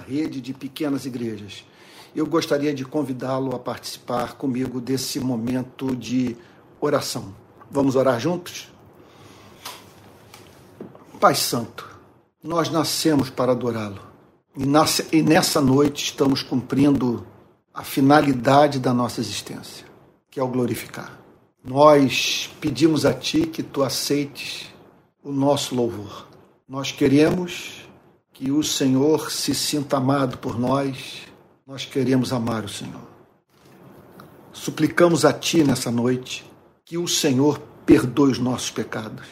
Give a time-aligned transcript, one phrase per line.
[0.00, 1.64] rede de pequenas igrejas.
[2.16, 6.36] Eu gostaria de convidá-lo a participar comigo desse momento de
[6.80, 7.32] oração.
[7.70, 8.72] Vamos orar juntos?
[11.20, 11.88] Pai Santo,
[12.42, 14.02] nós nascemos para adorá-lo
[15.12, 17.24] e nessa noite estamos cumprindo
[17.72, 19.86] a finalidade da nossa existência,
[20.28, 21.20] que é o glorificar.
[21.62, 24.66] Nós pedimos a Ti que Tu aceites
[25.22, 26.26] o nosso louvor.
[26.68, 27.88] Nós queremos
[28.34, 31.22] que o Senhor se sinta amado por nós,
[31.64, 33.00] nós queremos amar o Senhor.
[34.52, 36.44] Suplicamos a Ti nessa noite
[36.84, 39.24] que o Senhor perdoe os nossos pecados.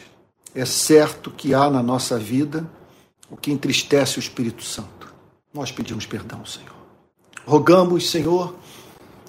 [0.55, 2.65] É certo que há na nossa vida
[3.29, 5.13] o que entristece o Espírito Santo.
[5.53, 6.73] Nós pedimos perdão, Senhor.
[7.45, 8.55] Rogamos, Senhor,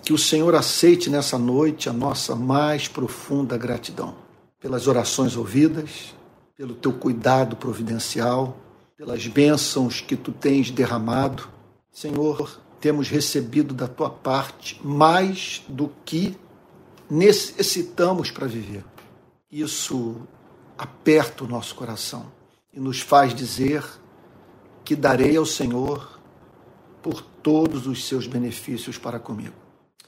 [0.04, 4.14] que o Senhor aceite nessa noite a nossa mais profunda gratidão
[4.60, 6.14] pelas orações ouvidas,
[6.56, 8.60] pelo teu cuidado providencial
[8.96, 11.48] pelas bênçãos que tu tens derramado.
[11.90, 16.36] Senhor, temos recebido da tua parte mais do que
[17.10, 18.84] necessitamos para viver.
[19.50, 20.16] Isso
[20.76, 22.32] aperta o nosso coração
[22.72, 23.84] e nos faz dizer
[24.84, 26.20] que darei ao Senhor
[27.02, 29.54] por todos os seus benefícios para comigo.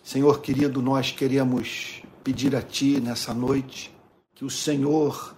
[0.02, 3.94] Senhor querido, nós queremos pedir a Ti nessa noite
[4.34, 5.34] que o Senhor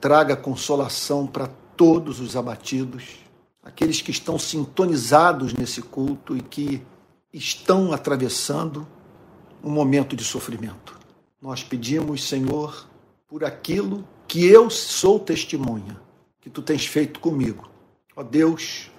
[0.00, 3.16] traga consolação para todos os abatidos,
[3.62, 6.82] aqueles que estão sintonizados nesse culto e que
[7.32, 8.86] estão atravessando
[9.62, 10.98] um momento de sofrimento.
[11.40, 12.86] Nós pedimos, Senhor,
[13.26, 16.00] por aquilo que eu sou testemunha,
[16.40, 17.68] que tu tens feito comigo.
[18.14, 18.90] Ó Deus,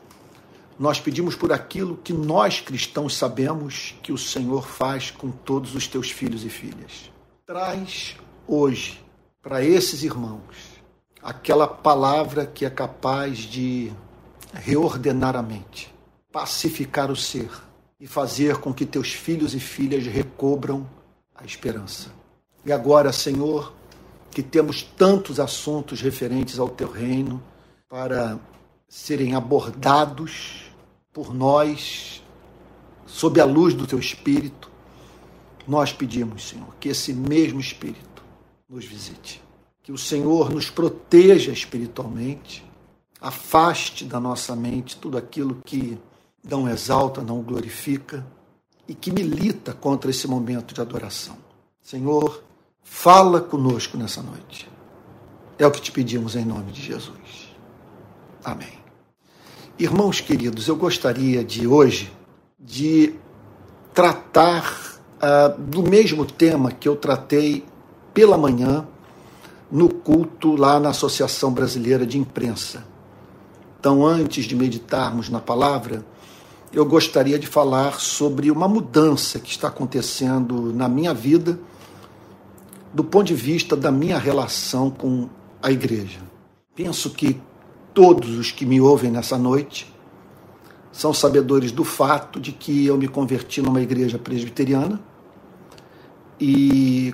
[0.78, 5.88] nós pedimos por aquilo que nós cristãos sabemos que o Senhor faz com todos os
[5.88, 7.12] teus filhos e filhas.
[7.46, 9.02] Traz hoje
[9.42, 10.75] para esses irmãos
[11.26, 13.92] aquela palavra que é capaz de
[14.54, 15.92] reordenar a mente,
[16.32, 17.50] pacificar o ser
[18.00, 20.88] e fazer com que teus filhos e filhas recobram
[21.34, 22.12] a esperança.
[22.64, 23.74] E agora, Senhor,
[24.30, 27.42] que temos tantos assuntos referentes ao teu reino
[27.90, 28.38] para
[28.88, 30.72] serem abordados
[31.12, 32.22] por nós
[33.08, 34.70] sob a luz do teu espírito,
[35.68, 38.24] nós pedimos, Senhor, que esse mesmo espírito
[38.70, 39.45] nos visite
[39.86, 42.66] que o Senhor nos proteja espiritualmente,
[43.22, 45.96] afaste da nossa mente tudo aquilo que
[46.44, 48.26] não exalta, não glorifica
[48.88, 51.38] e que milita contra esse momento de adoração.
[51.80, 52.44] Senhor,
[52.82, 54.68] fala conosco nessa noite.
[55.60, 57.56] É o que te pedimos em nome de Jesus.
[58.44, 58.80] Amém.
[59.78, 62.12] Irmãos queridos, eu gostaria de hoje
[62.60, 63.14] de
[63.94, 67.64] tratar uh, do mesmo tema que eu tratei
[68.16, 68.88] pela manhã
[69.72, 72.86] no culto lá na Associação Brasileira de Imprensa.
[73.80, 76.06] Então, antes de meditarmos na palavra,
[76.74, 81.60] eu gostaria de falar sobre uma mudança que está acontecendo na minha vida,
[82.94, 85.30] do ponto de vista da minha relação com
[85.62, 86.20] a igreja.
[86.76, 87.40] Penso que
[87.94, 89.94] todos os que me ouvem nessa noite
[90.92, 95.00] são sabedores do fato de que eu me converti numa igreja presbiteriana
[96.40, 97.14] e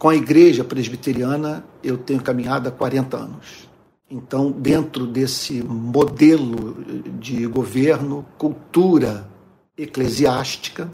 [0.00, 3.68] com a igreja presbiteriana, eu tenho caminhado há 40 anos.
[4.10, 6.82] Então, dentro desse modelo
[7.18, 9.28] de governo, cultura
[9.76, 10.90] eclesiástica,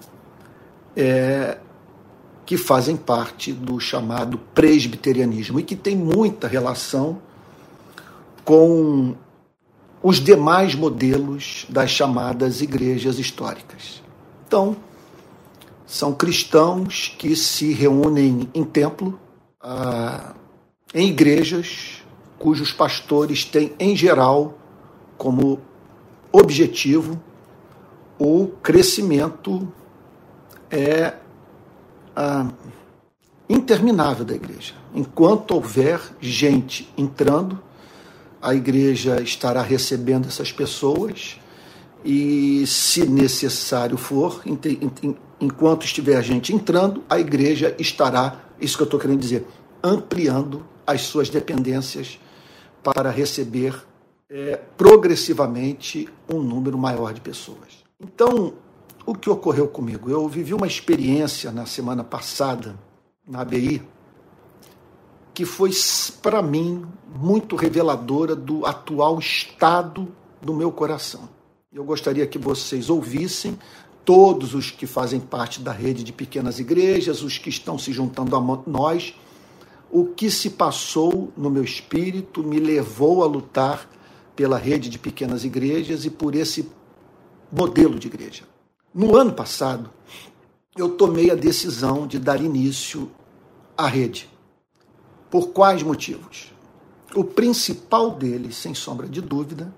[0.96, 1.56] é,
[2.44, 7.22] que fazem parte do chamado presbiterianismo e que tem muita relação
[8.44, 9.14] com
[10.02, 14.02] os demais modelos das chamadas igrejas históricas.
[14.48, 14.76] Então,
[15.86, 19.18] são cristãos que se reúnem em templo,
[19.60, 20.34] ah,
[20.92, 22.02] em igrejas,
[22.38, 24.58] cujos pastores têm, em geral,
[25.16, 25.60] como
[26.32, 27.20] objetivo
[28.18, 29.72] o crescimento
[30.70, 31.14] é
[32.14, 32.50] ah,
[33.48, 34.74] interminável da igreja.
[34.94, 37.62] Enquanto houver gente entrando,
[38.42, 41.38] a igreja estará recebendo essas pessoas
[42.06, 44.40] e, se necessário for,
[45.40, 49.44] enquanto estiver gente entrando, a igreja estará, isso que eu estou querendo dizer,
[49.82, 52.20] ampliando as suas dependências
[52.80, 53.74] para receber
[54.30, 57.84] é, progressivamente um número maior de pessoas.
[58.00, 58.54] Então,
[59.04, 60.08] o que ocorreu comigo?
[60.08, 62.78] Eu vivi uma experiência na semana passada,
[63.26, 63.82] na ABI,
[65.34, 65.70] que foi,
[66.22, 66.86] para mim,
[67.16, 70.06] muito reveladora do atual estado
[70.40, 71.35] do meu coração.
[71.76, 73.58] Eu gostaria que vocês ouvissem
[74.02, 78.34] todos os que fazem parte da rede de pequenas igrejas, os que estão se juntando
[78.34, 79.14] a nós.
[79.90, 83.90] O que se passou no meu espírito me levou a lutar
[84.34, 86.66] pela rede de pequenas igrejas e por esse
[87.52, 88.44] modelo de igreja.
[88.94, 89.90] No ano passado,
[90.78, 93.10] eu tomei a decisão de dar início
[93.76, 94.30] à rede.
[95.30, 96.54] Por quais motivos?
[97.14, 99.70] O principal deles, sem sombra de dúvida,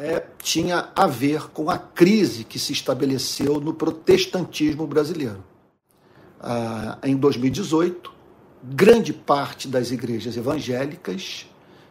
[0.00, 5.44] é, tinha a ver com a crise que se estabeleceu no protestantismo brasileiro.
[6.40, 8.10] Ah, em 2018,
[8.64, 11.46] grande parte das igrejas evangélicas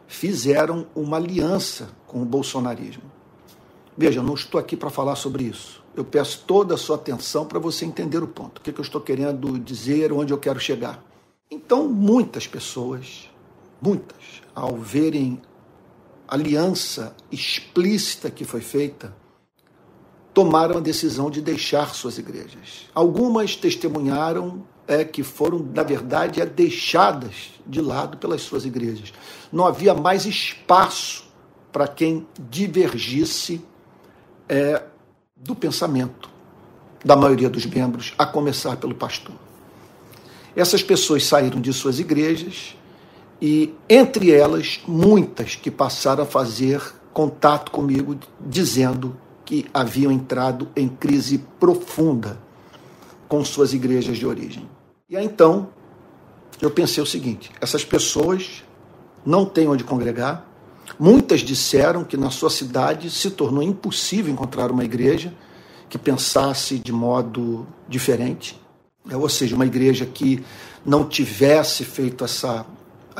[0.08, 3.04] fizeram uma aliança com o bolsonarismo.
[3.96, 5.80] Veja, não estou aqui para falar sobre isso.
[5.94, 8.58] Eu peço toda a sua atenção para você entender o ponto.
[8.58, 11.00] O que, que eu estou querendo dizer, onde eu quero chegar.
[11.48, 13.30] Então, muitas pessoas,
[13.80, 15.40] muitas, ao verem
[16.30, 19.14] aliança explícita que foi feita,
[20.32, 22.88] tomaram a decisão de deixar suas igrejas.
[22.94, 29.12] Algumas testemunharam é, que foram, na verdade, é, deixadas de lado pelas suas igrejas.
[29.52, 31.24] Não havia mais espaço
[31.72, 33.60] para quem divergisse
[34.48, 34.82] é,
[35.36, 36.30] do pensamento
[37.04, 39.34] da maioria dos membros, a começar pelo pastor.
[40.54, 42.76] Essas pessoas saíram de suas igrejas
[43.40, 46.82] e, entre elas, muitas que passaram a fazer
[47.12, 52.38] contato comigo dizendo que haviam entrado em crise profunda
[53.26, 54.68] com suas igrejas de origem.
[55.08, 55.70] E aí então
[56.60, 58.62] eu pensei o seguinte: essas pessoas
[59.24, 60.46] não têm onde congregar.
[60.98, 65.32] Muitas disseram que na sua cidade se tornou impossível encontrar uma igreja
[65.88, 68.60] que pensasse de modo diferente.
[69.10, 70.44] Ou seja, uma igreja que
[70.84, 72.66] não tivesse feito essa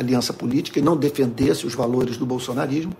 [0.00, 2.92] aliança política e não defendesse os valores do bolsonarismo.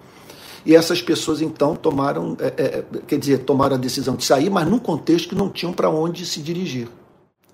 [0.64, 4.68] E essas pessoas então tomaram, é, é, quer dizer, tomaram a decisão de sair, mas
[4.68, 6.88] num contexto que não tinham para onde se dirigir.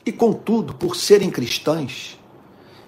[0.04, 2.18] E contudo, por serem cristãs,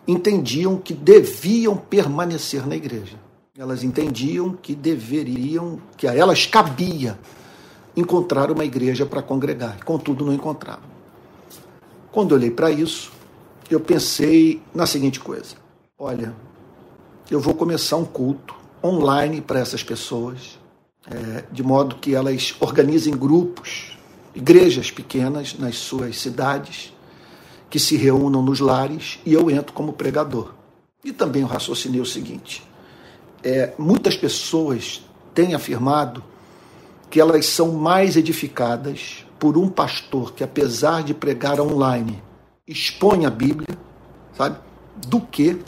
[0.06, 3.16] entendiam que deviam permanecer na igreja.
[3.56, 7.19] Elas entendiam que deveriam, que a elas cabia
[7.96, 9.84] encontrar uma igreja para congregar.
[9.84, 10.88] Contudo, não encontravam.
[12.12, 13.12] Quando olhei para isso,
[13.70, 15.56] eu pensei na seguinte coisa:
[15.99, 16.34] olha,
[17.30, 20.58] eu vou começar um culto online para essas pessoas,
[21.10, 23.98] é, de modo que elas organizem grupos,
[24.34, 26.92] igrejas pequenas nas suas cidades,
[27.69, 30.54] que se reúnam nos lares e eu entro como pregador.
[31.04, 32.62] E também eu raciocinei o seguinte:
[33.42, 35.04] é, muitas pessoas
[35.34, 36.24] têm afirmado
[37.10, 42.22] que elas são mais edificadas por um pastor que, apesar de pregar online,
[42.66, 43.78] expõe a Bíblia,
[44.36, 44.58] sabe,
[45.06, 45.58] do que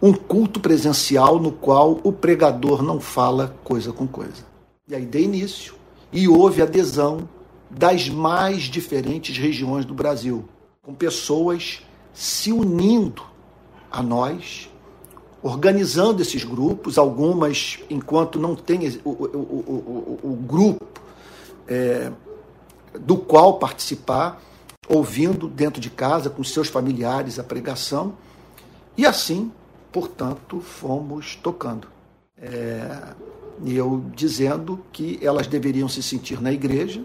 [0.00, 4.44] um culto presencial no qual o pregador não fala coisa com coisa.
[4.88, 5.74] E aí dei início
[6.12, 7.28] e houve adesão
[7.70, 10.44] das mais diferentes regiões do Brasil,
[10.82, 11.82] com pessoas
[12.12, 13.22] se unindo
[13.90, 14.70] a nós,
[15.42, 20.86] organizando esses grupos, algumas, enquanto não tem o, o, o, o grupo
[21.66, 22.10] é,
[22.98, 24.40] do qual participar,
[24.88, 28.14] ouvindo dentro de casa com seus familiares a pregação,
[28.96, 29.50] e assim
[29.96, 31.88] portanto, fomos tocando.
[32.36, 33.14] É,
[33.64, 37.02] e eu dizendo que elas deveriam se sentir na igreja,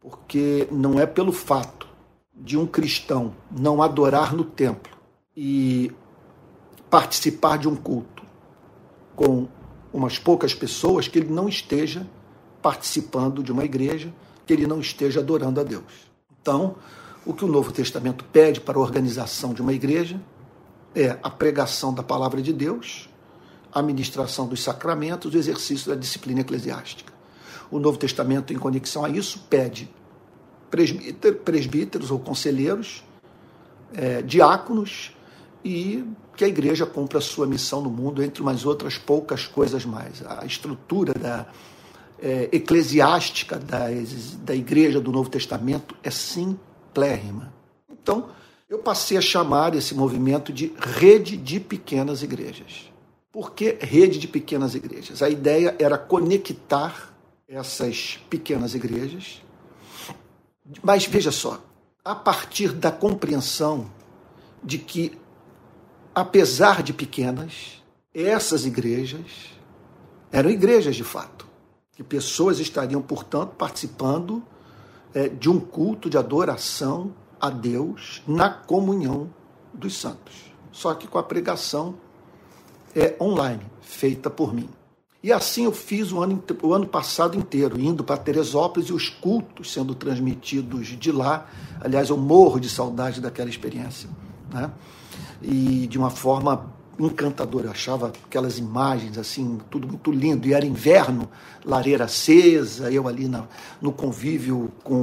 [0.00, 1.86] porque não é pelo fato
[2.34, 4.92] de um cristão não adorar no templo
[5.36, 5.92] e
[6.90, 8.24] participar de um culto
[9.14, 9.46] com
[9.92, 12.04] umas poucas pessoas que ele não esteja
[12.60, 14.12] participando de uma igreja,
[14.44, 16.10] que ele não esteja adorando a Deus.
[16.40, 16.74] Então,
[17.24, 20.20] o que o Novo Testamento pede para a organização de uma igreja
[20.94, 23.08] é a pregação da palavra de Deus,
[23.72, 27.12] a ministração dos sacramentos, o exercício da disciplina eclesiástica.
[27.70, 29.90] O Novo Testamento, em conexão a isso, pede
[31.44, 33.02] presbíteros ou conselheiros,
[33.94, 35.14] é, diáconos
[35.64, 36.04] e
[36.36, 40.22] que a igreja cumpra a sua missão no mundo, entre umas outras poucas coisas mais.
[40.26, 41.46] A estrutura da,
[42.22, 43.86] é, eclesiástica da,
[44.38, 47.52] da igreja do Novo Testamento é simplérrima.
[47.90, 48.30] Então,
[48.72, 52.90] eu passei a chamar esse movimento de rede de pequenas igrejas.
[53.30, 55.22] Por que rede de pequenas igrejas?
[55.22, 57.12] A ideia era conectar
[57.46, 59.42] essas pequenas igrejas,
[60.82, 61.60] mas veja só,
[62.02, 63.90] a partir da compreensão
[64.64, 65.18] de que,
[66.14, 67.82] apesar de pequenas,
[68.14, 69.50] essas igrejas
[70.30, 71.46] eram igrejas de fato,
[71.94, 74.42] que pessoas estariam, portanto, participando
[75.12, 77.12] é, de um culto de adoração
[77.42, 79.28] a Deus na comunhão
[79.74, 80.52] dos santos.
[80.70, 81.96] Só que com a pregação
[82.94, 84.68] é online, feita por mim.
[85.20, 89.08] E assim eu fiz o ano, o ano passado inteiro, indo para Teresópolis e os
[89.08, 91.48] cultos sendo transmitidos de lá.
[91.80, 94.08] Aliás, eu morro de saudade daquela experiência.
[94.52, 94.70] Né?
[95.42, 97.64] E de uma forma encantador.
[97.64, 100.46] Eu achava aquelas imagens assim, tudo muito lindo.
[100.46, 101.28] E era inverno,
[101.64, 103.46] lareira acesa, eu ali na,
[103.80, 105.02] no convívio com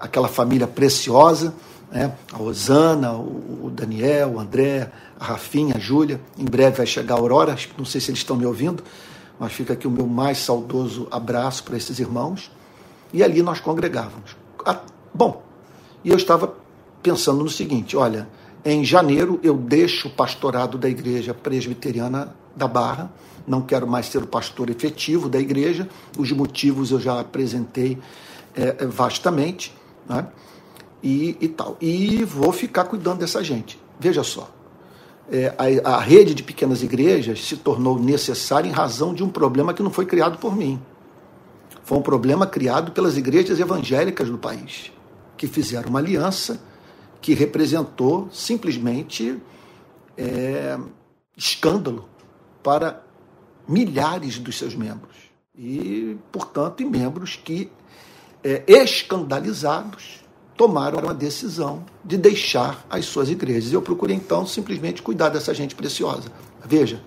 [0.00, 1.54] aquela família preciosa,
[1.90, 2.14] né?
[2.32, 6.20] a Rosana, o, Daniel, o André, a Rafinha, a Júlia.
[6.38, 8.82] Em breve vai chegar a Aurora, não sei se eles estão me ouvindo,
[9.38, 12.50] mas fica aqui o meu mais saudoso abraço para esses irmãos.
[13.12, 14.36] E ali nós congregávamos.
[15.14, 15.42] Bom,
[16.04, 16.54] e eu estava
[17.02, 18.28] pensando no seguinte: olha,
[18.64, 23.12] em janeiro eu deixo o pastorado da igreja presbiteriana da Barra,
[23.46, 27.98] não quero mais ser o pastor efetivo da igreja, os motivos eu já apresentei
[28.56, 29.72] é, vastamente,
[30.08, 30.26] né?
[31.02, 31.76] e, e tal.
[31.80, 33.78] E vou ficar cuidando dessa gente.
[34.00, 34.50] Veja só,
[35.30, 39.74] é, a, a rede de pequenas igrejas se tornou necessária em razão de um problema
[39.74, 40.80] que não foi criado por mim.
[41.84, 44.90] Foi um problema criado pelas igrejas evangélicas do país,
[45.36, 46.60] que fizeram uma aliança
[47.20, 49.40] que representou simplesmente
[50.16, 50.78] é,
[51.36, 52.08] escândalo
[52.62, 53.02] para
[53.68, 55.14] milhares dos seus membros.
[55.56, 57.70] E, portanto, em membros que,
[58.46, 60.20] é, escandalizados,
[60.56, 63.72] tomaram a decisão de deixar as suas igrejas.
[63.72, 66.30] Eu procurei, então, simplesmente cuidar dessa gente preciosa.
[66.64, 67.02] Veja,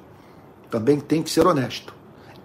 [0.70, 1.94] também tem que ser honesto.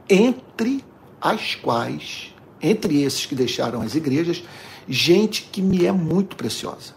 [0.09, 0.85] Entre
[1.21, 2.33] as quais,
[2.63, 4.45] entre esses que deixaram as igrejas,
[4.89, 6.95] gente que me é muito preciosa,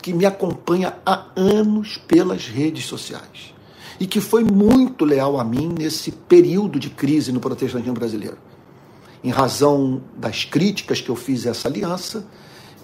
[0.00, 3.52] que me acompanha há anos pelas redes sociais
[3.98, 8.38] e que foi muito leal a mim nesse período de crise no protestantismo brasileiro.
[9.22, 12.26] Em razão das críticas que eu fiz a essa aliança,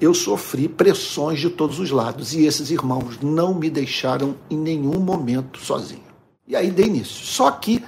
[0.01, 5.01] eu sofri pressões de todos os lados e esses irmãos não me deixaram em nenhum
[5.01, 6.07] momento sozinho.
[6.47, 7.27] E aí dei início.
[7.27, 7.85] Só que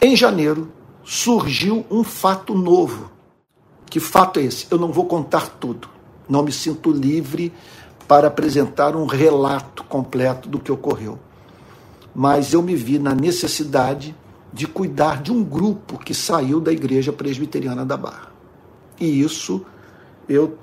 [0.00, 0.70] em janeiro
[1.02, 3.10] surgiu um fato novo.
[3.88, 4.66] Que fato é esse?
[4.70, 5.88] Eu não vou contar tudo.
[6.28, 7.52] Não me sinto livre
[8.06, 11.18] para apresentar um relato completo do que ocorreu.
[12.14, 14.14] Mas eu me vi na necessidade
[14.56, 18.32] de cuidar de um grupo que saiu da Igreja Presbiteriana da Barra.
[18.98, 19.66] E isso
[20.26, 20.56] eu,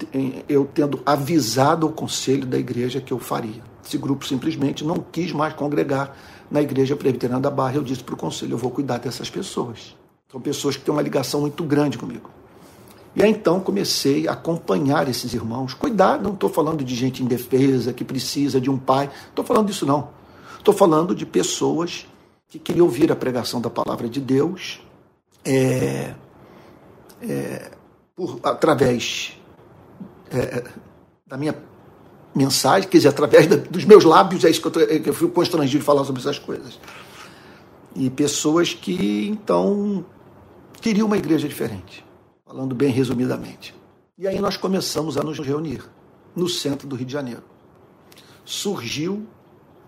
[0.49, 3.61] eu tendo avisado o conselho da igreja que eu faria.
[3.85, 6.17] Esse grupo simplesmente não quis mais congregar
[6.49, 7.75] na Igreja Presbiteriana da Barra.
[7.75, 9.95] Eu disse para o conselho: eu vou cuidar dessas pessoas.
[10.31, 12.31] São pessoas que têm uma ligação muito grande comigo.
[13.15, 17.93] E aí então comecei a acompanhar esses irmãos, cuidar, não estou falando de gente indefesa
[17.93, 20.09] que precisa de um pai, estou falando disso não.
[20.57, 22.07] Estou falando de pessoas
[22.53, 24.79] que queriam ouvir a pregação da palavra de Deus
[25.43, 26.13] é,
[27.19, 27.71] é,
[28.15, 29.35] por, através
[30.29, 30.63] é,
[31.25, 31.57] da minha
[32.35, 35.09] mensagem, quer dizer, através da, dos meus lábios, é isso que eu, tô, é que
[35.09, 36.79] eu fui constrangido de falar sobre essas coisas.
[37.95, 40.05] E pessoas que, então,
[40.79, 42.05] queriam uma igreja diferente,
[42.45, 43.73] falando bem resumidamente.
[44.15, 45.83] E aí nós começamos a nos reunir
[46.35, 47.41] no centro do Rio de Janeiro.
[48.45, 49.25] Surgiu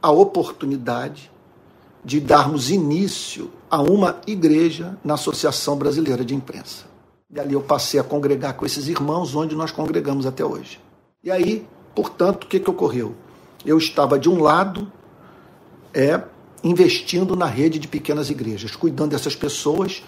[0.01, 1.31] a oportunidade
[2.05, 6.85] de darmos início a uma igreja na Associação Brasileira de Imprensa.
[7.33, 10.79] E ali eu passei a congregar com esses irmãos, onde nós congregamos até hoje.
[11.23, 13.15] E aí, portanto, o que, que ocorreu?
[13.65, 14.91] Eu estava, de um lado,
[15.91, 16.21] é,
[16.63, 20.03] investindo na rede de pequenas igrejas, cuidando dessas pessoas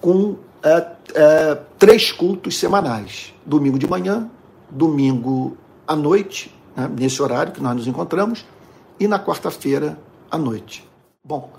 [0.00, 4.30] com é, é, três cultos semanais: domingo de manhã,
[4.70, 8.44] domingo à noite, né, nesse horário que nós nos encontramos,
[9.00, 9.98] e na quarta-feira
[10.30, 10.87] à noite.
[11.28, 11.52] Bom,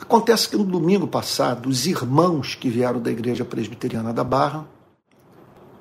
[0.00, 4.66] Acontece que no domingo passado, os irmãos que vieram da Igreja Presbiteriana da Barra,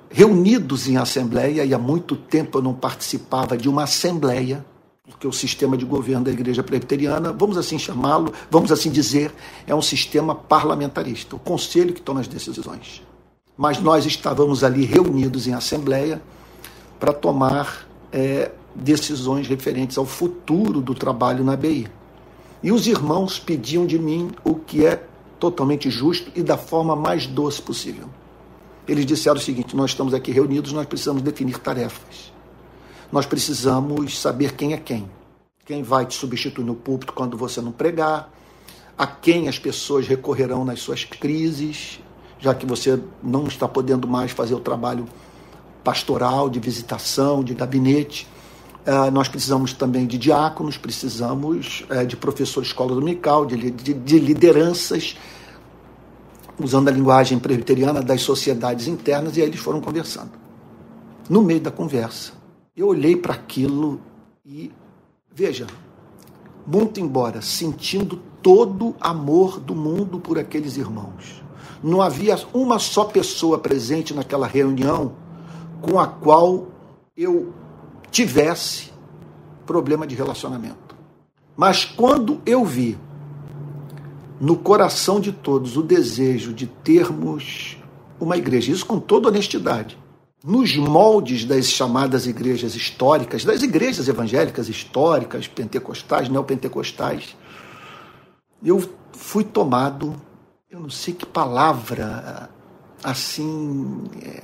[0.09, 4.65] reunidos em assembleia, e há muito tempo eu não participava de uma assembleia,
[5.05, 9.33] porque o sistema de governo da Igreja Presbiteriana, vamos assim chamá-lo, vamos assim dizer,
[9.65, 13.01] é um sistema parlamentarista, o conselho que toma as decisões.
[13.57, 16.21] Mas nós estávamos ali reunidos em assembleia
[16.99, 22.00] para tomar é, decisões referentes ao futuro do trabalho na BI.
[22.63, 25.03] E os irmãos pediam de mim o que é
[25.39, 28.07] totalmente justo e da forma mais doce possível.
[28.87, 32.31] Eles disseram o seguinte: nós estamos aqui reunidos, nós precisamos definir tarefas.
[33.11, 35.09] Nós precisamos saber quem é quem.
[35.65, 38.31] Quem vai te substituir no púlpito quando você não pregar,
[38.97, 41.99] a quem as pessoas recorrerão nas suas crises,
[42.39, 45.05] já que você não está podendo mais fazer o trabalho
[45.83, 48.27] pastoral, de visitação, de gabinete.
[48.81, 53.93] Uh, nós precisamos também de diáconos, precisamos uh, de professor de escola dominical, de, de,
[53.93, 55.15] de, lideranças,
[56.59, 60.31] usando a linguagem presbiteriana das sociedades internas, e aí eles foram conversando.
[61.29, 62.33] No meio da conversa,
[62.75, 64.01] eu olhei para aquilo
[64.43, 64.71] e,
[65.31, 65.67] veja,
[66.65, 71.43] muito embora sentindo todo amor do mundo por aqueles irmãos,
[71.83, 75.13] não havia uma só pessoa presente naquela reunião
[75.81, 76.67] com a qual
[77.15, 77.53] eu
[78.11, 78.91] tivesse
[79.65, 80.95] problema de relacionamento.
[81.55, 82.97] Mas quando eu vi
[84.39, 87.77] no coração de todos o desejo de termos
[88.19, 89.97] uma igreja, isso com toda honestidade,
[90.43, 97.35] nos moldes das chamadas igrejas históricas, das igrejas evangélicas históricas, pentecostais, neopentecostais,
[98.63, 98.81] eu
[99.13, 100.15] fui tomado,
[100.69, 102.49] eu não sei que palavra
[103.03, 104.43] assim é,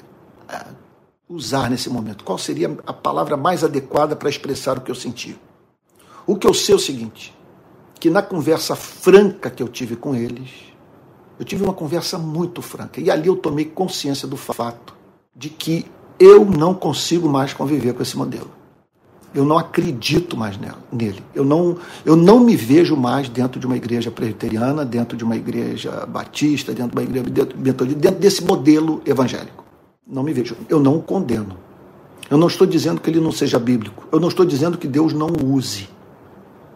[1.29, 2.23] usar nesse momento.
[2.23, 5.37] Qual seria a palavra mais adequada para expressar o que eu senti?
[6.25, 7.33] O que eu sei é o seguinte:
[7.99, 10.49] que na conversa franca que eu tive com eles,
[11.39, 12.99] eu tive uma conversa muito franca.
[12.99, 14.95] E ali eu tomei consciência do fato
[15.35, 15.85] de que
[16.19, 18.49] eu não consigo mais conviver com esse modelo.
[19.35, 20.57] Eu não acredito mais
[20.91, 21.23] nele.
[21.35, 25.35] Eu não, eu não me vejo mais dentro de uma igreja presbiteriana, dentro de uma
[25.35, 29.66] igreja batista, dentro de uma igreja dentro, dentro desse modelo evangélico.
[30.07, 30.55] Não me vejo.
[30.69, 31.57] Eu não o condeno.
[32.29, 34.07] Eu não estou dizendo que ele não seja bíblico.
[34.11, 35.89] Eu não estou dizendo que Deus não o use.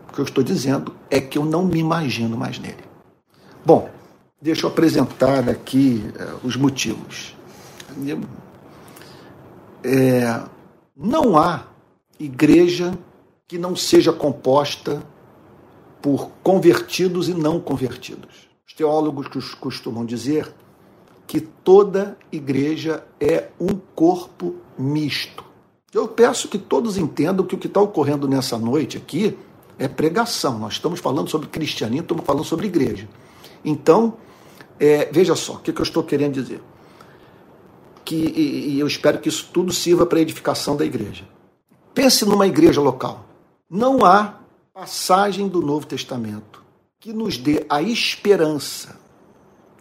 [0.10, 2.84] O que eu estou dizendo é que eu não me imagino mais nele.
[3.66, 3.90] Bom,
[4.42, 7.36] deixa eu apresentar aqui uh, os motivos.
[9.84, 10.42] É,
[10.96, 11.66] não há
[12.20, 12.98] igreja
[13.48, 15.02] que não seja composta
[16.02, 18.50] por convertidos e não convertidos.
[18.68, 20.54] Os teólogos costumam dizer
[21.28, 25.44] que toda igreja é um corpo misto.
[25.94, 29.38] Eu peço que todos entendam que o que está ocorrendo nessa noite aqui
[29.78, 30.60] é pregação.
[30.60, 33.08] Nós estamos falando sobre cristianismo, estamos falando sobre igreja.
[33.64, 34.18] Então,
[34.80, 36.62] é, veja só, o que, que eu estou querendo dizer.
[38.06, 41.26] Que, e, e eu espero que isso tudo sirva para a edificação da igreja.
[41.94, 43.26] Pense numa igreja local.
[43.70, 44.40] Não há
[44.74, 46.64] passagem do Novo Testamento
[47.00, 49.01] que nos dê a esperança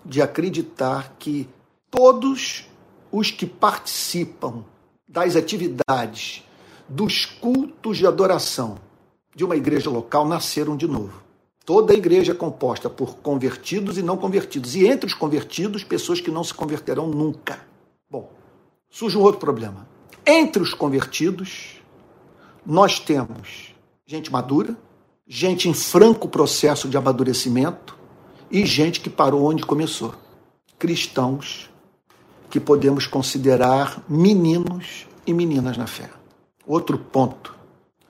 [0.04, 1.48] de acreditar que
[1.90, 2.66] todos
[3.10, 4.64] os que participam
[5.08, 6.44] das atividades,
[6.88, 8.78] dos cultos de adoração
[9.34, 11.22] de uma igreja local nasceram de novo.
[11.64, 14.74] Toda a igreja é composta por convertidos e não convertidos.
[14.74, 17.60] E entre os convertidos, pessoas que não se converterão nunca.
[18.10, 18.30] Bom,
[18.88, 19.86] surge um outro problema.
[20.26, 21.80] Entre os convertidos,
[22.66, 24.76] nós temos gente madura,
[25.26, 27.96] gente em franco processo de amadurecimento
[28.50, 30.14] e gente que parou onde começou.
[30.78, 31.70] Cristãos
[32.48, 36.10] que podemos considerar meninos e meninas na fé.
[36.66, 37.54] Outro ponto.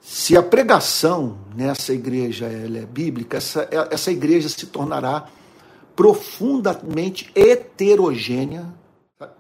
[0.00, 5.28] Se a pregação nessa igreja é bíblica, essa, essa igreja se tornará
[5.94, 8.66] profundamente heterogênea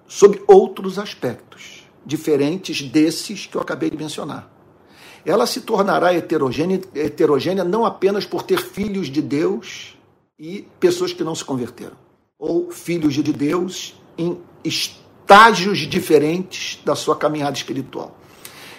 [0.06, 4.50] sob outros aspectos, diferentes desses que eu acabei de mencionar
[5.24, 9.96] ela se tornará heterogênea, heterogênea não apenas por ter filhos de Deus
[10.40, 11.96] e pessoas que não se converteram,
[12.38, 18.16] ou filhos de Deus em estágios diferentes da sua caminhada espiritual.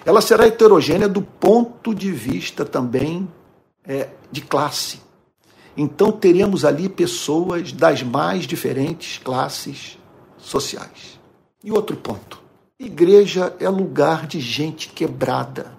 [0.03, 3.29] Ela será heterogênea do ponto de vista também
[3.85, 4.99] é, de classe.
[5.77, 9.99] Então teremos ali pessoas das mais diferentes classes
[10.39, 11.19] sociais.
[11.63, 12.41] E outro ponto:
[12.79, 15.77] igreja é lugar de gente quebrada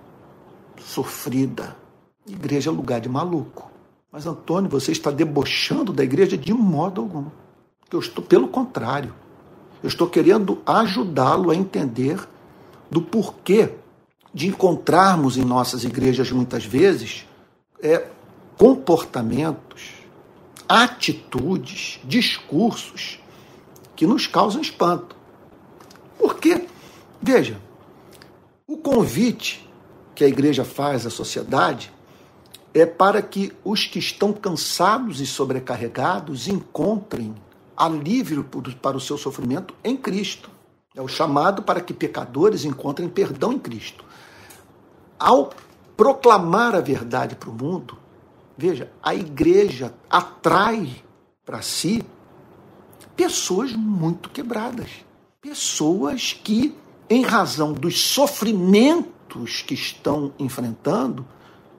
[0.81, 1.77] sofrida.
[2.25, 3.72] Igreja é lugar de maluco.
[4.13, 7.31] Mas, Antônio, você está debochando da igreja de modo algum.
[7.91, 9.15] Eu estou, pelo contrário,
[9.83, 12.21] eu estou querendo ajudá-lo a entender
[12.91, 13.73] do porquê
[14.35, 17.27] de encontrarmos em nossas igrejas, muitas vezes,
[17.83, 18.07] é,
[18.59, 19.93] comportamentos,
[20.69, 23.19] atitudes, discursos
[23.97, 25.17] que nos causam espanto.
[26.19, 26.67] Porque,
[27.21, 27.59] veja,
[28.67, 29.67] o convite
[30.15, 31.91] que a igreja faz à sociedade
[32.75, 37.35] é para que os que estão cansados e sobrecarregados encontrem
[37.77, 38.47] alívio
[38.81, 40.51] para o seu sofrimento em Cristo.
[40.95, 44.05] É o chamado para que pecadores encontrem perdão em Cristo.
[45.19, 45.51] Ao
[45.97, 47.99] proclamar a verdade para o mundo,
[48.57, 51.03] veja, a igreja atrai
[51.45, 52.03] para si
[53.17, 54.91] pessoas muito quebradas,
[55.41, 56.75] pessoas que,
[57.09, 61.27] em razão dos sofrimentos que estão enfrentando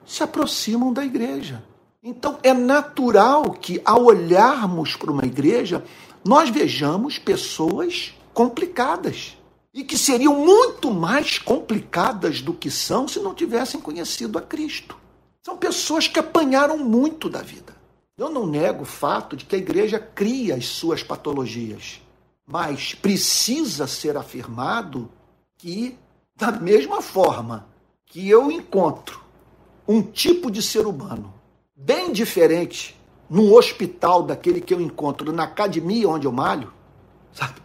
[0.06, 1.64] se aproximam da igreja.
[2.02, 5.82] Então é natural que, ao olharmos para uma igreja,
[6.24, 9.38] nós vejamos pessoas complicadas
[9.72, 14.96] e que seriam muito mais complicadas do que são se não tivessem conhecido a Cristo.
[15.42, 17.74] São pessoas que apanharam muito da vida.
[18.16, 22.00] Eu não nego o fato de que a igreja cria as suas patologias,
[22.46, 25.10] mas precisa ser afirmado
[25.58, 25.98] que
[26.36, 27.66] da mesma forma
[28.06, 29.23] que eu encontro
[29.86, 31.32] um tipo de ser humano
[31.74, 36.72] bem diferente num hospital daquele que eu encontro na academia onde eu malho,
[37.32, 37.60] sabe?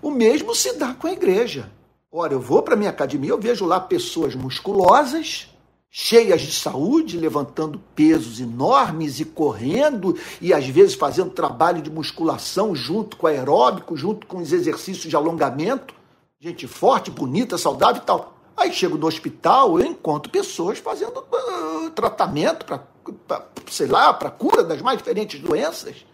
[0.00, 1.70] O mesmo se dá com a igreja.
[2.10, 5.50] Ora, eu vou para minha academia, eu vejo lá pessoas musculosas
[5.90, 12.74] cheias de saúde, levantando pesos enormes e correndo, e às vezes fazendo trabalho de musculação
[12.74, 15.92] junto com aeróbico, junto com os exercícios de alongamento.
[16.38, 18.39] Gente forte, bonita, saudável e tal.
[18.60, 24.62] Aí chego no hospital, eu encontro pessoas fazendo uh, tratamento para, sei lá, para cura
[24.62, 26.04] das mais diferentes doenças.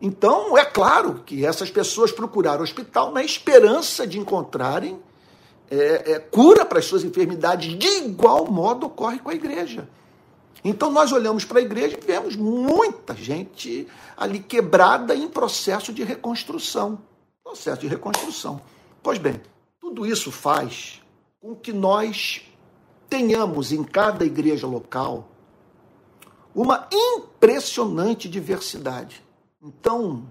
[0.00, 5.02] Então, é claro que essas pessoas procuraram o hospital na esperança de encontrarem
[5.68, 7.76] é, é, cura para as suas enfermidades.
[7.76, 9.88] De igual modo ocorre com a igreja.
[10.62, 16.04] Então nós olhamos para a igreja e vemos muita gente ali quebrada em processo de
[16.04, 17.00] reconstrução.
[17.42, 18.60] Processo de reconstrução.
[19.02, 19.40] Pois bem,
[19.82, 21.02] tudo isso faz
[21.40, 22.40] com que nós
[23.10, 25.28] tenhamos em cada igreja local
[26.54, 29.24] uma impressionante diversidade.
[29.60, 30.24] Então,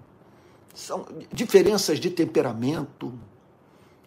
[0.74, 3.12] são diferenças de temperamento,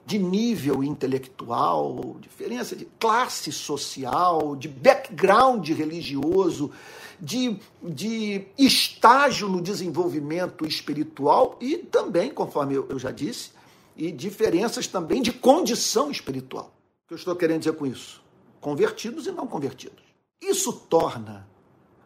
[0.03, 6.71] de nível intelectual, diferença de classe social, de background religioso,
[7.19, 13.54] de, de estágio no desenvolvimento espiritual e também, conforme eu, eu já disse,
[13.95, 16.75] e diferenças também de condição espiritual.
[17.05, 18.21] O que eu estou querendo dizer com isso?
[18.59, 20.03] Convertidos e não convertidos.
[20.41, 21.47] Isso torna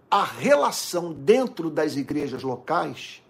[0.09, 3.21] a relação dentro das igrejas locais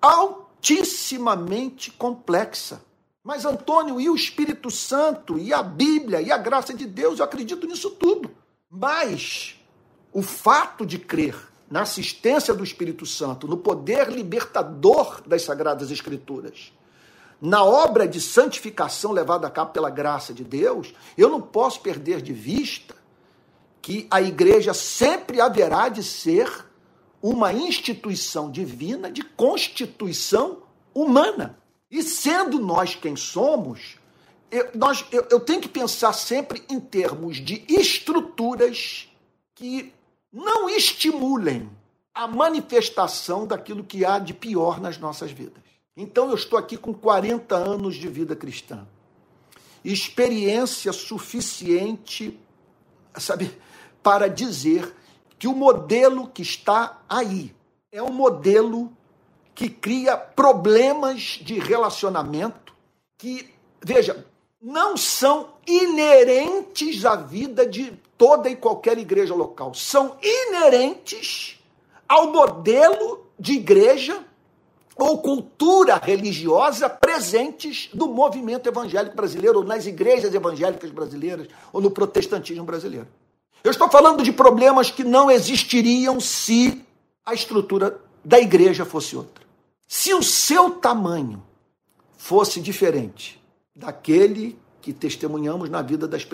[0.00, 2.82] altissimamente complexa
[3.24, 7.24] mas Antônio e o Espírito Santo e a Bíblia e a graça de Deus, eu
[7.24, 8.30] acredito nisso tudo.
[8.68, 9.60] Mas
[10.12, 11.36] o fato de crer
[11.70, 16.72] na assistência do Espírito Santo, no poder libertador das Sagradas Escrituras,
[17.42, 22.22] na obra de santificação levada a cabo pela graça de Deus, eu não posso perder
[22.22, 22.94] de vista
[23.82, 26.48] que a igreja sempre haverá de ser
[27.20, 30.62] uma instituição divina de constituição
[30.94, 31.58] humana.
[31.90, 33.96] E sendo nós quem somos,
[34.48, 39.08] eu, nós, eu, eu tenho que pensar sempre em termos de estruturas
[39.52, 39.92] que
[40.32, 41.68] não estimulem
[42.14, 45.71] a manifestação daquilo que há de pior nas nossas vidas.
[45.96, 48.86] Então eu estou aqui com 40 anos de vida cristã.
[74.96, 81.90] Ou cultura religiosa presentes no movimento evangélico brasileiro, ou nas igrejas evangélicas brasileiras, ou no
[81.90, 83.08] protestantismo brasileiro.
[83.64, 86.84] Eu estou falando de problemas que não existiriam se
[87.24, 89.44] a estrutura da igreja fosse outra.
[89.86, 91.42] Se o seu tamanho
[92.16, 93.40] fosse diferente
[93.74, 96.26] daquele que testemunhamos na vida das,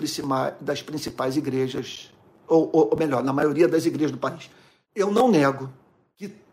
[0.59, 2.11] das principais igrejas,
[2.47, 4.49] ou, ou, ou melhor, na maioria das igrejas do país,
[4.95, 5.69] eu não nego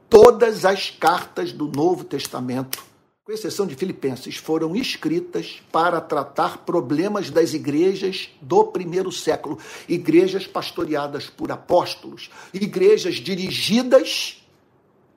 [0.08, 2.84] todas as cartas do Novo Testamento,
[3.24, 10.46] com exceção de Filipenses, foram escritas para tratar problemas das igrejas do primeiro século, igrejas
[10.46, 14.42] pastoreadas por apóstolos, igrejas dirigidas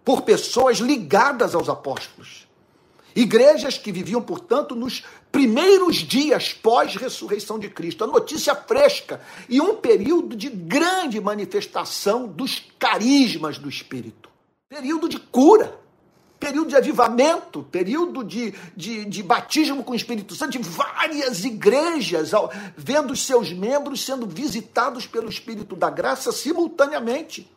[0.03, 2.47] por pessoas ligadas aos apóstolos.
[3.15, 8.03] Igrejas que viviam, portanto, nos primeiros dias pós-ressurreição de Cristo.
[8.03, 14.28] A notícia fresca e um período de grande manifestação dos carismas do Espírito.
[14.69, 15.79] Período de cura,
[16.39, 22.33] período de avivamento, período de, de, de batismo com o Espírito Santo, de várias igrejas,
[22.77, 27.51] vendo os seus membros sendo visitados pelo Espírito da Graça simultaneamente.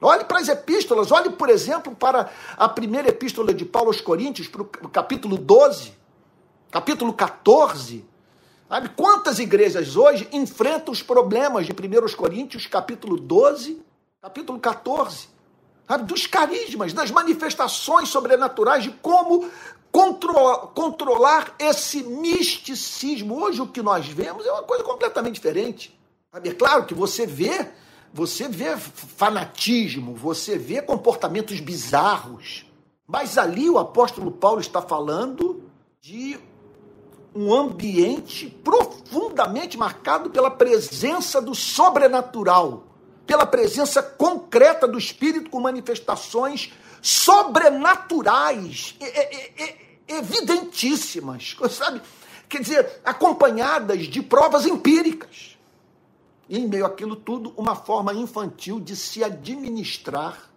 [0.00, 4.46] Olhe para as epístolas, olhe, por exemplo, para a primeira epístola de Paulo aos Coríntios,
[4.46, 5.92] para o capítulo 12,
[6.70, 8.04] capítulo 14.
[8.68, 13.82] Sabe quantas igrejas hoje enfrentam os problemas de 1 Coríntios, capítulo 12,
[14.20, 15.31] capítulo 14?
[15.92, 19.46] Sabe, dos carismas, das manifestações sobrenaturais, de como
[19.90, 23.38] controlar, controlar esse misticismo.
[23.38, 25.94] Hoje o que nós vemos é uma coisa completamente diferente.
[26.32, 27.68] Sabe, é claro que você vê
[28.10, 32.64] você vê fanatismo, você vê comportamentos bizarros.
[33.06, 35.62] Mas ali o apóstolo Paulo está falando
[36.00, 36.40] de
[37.34, 42.91] um ambiente profundamente marcado pela presença do sobrenatural,
[43.26, 48.96] pela presença concreta do Espírito com manifestações sobrenaturais,
[50.06, 52.00] evidentíssimas, sabe?
[52.48, 55.56] Quer dizer, acompanhadas de provas empíricas.
[56.48, 60.50] E em meio àquilo tudo, uma forma infantil de se administrar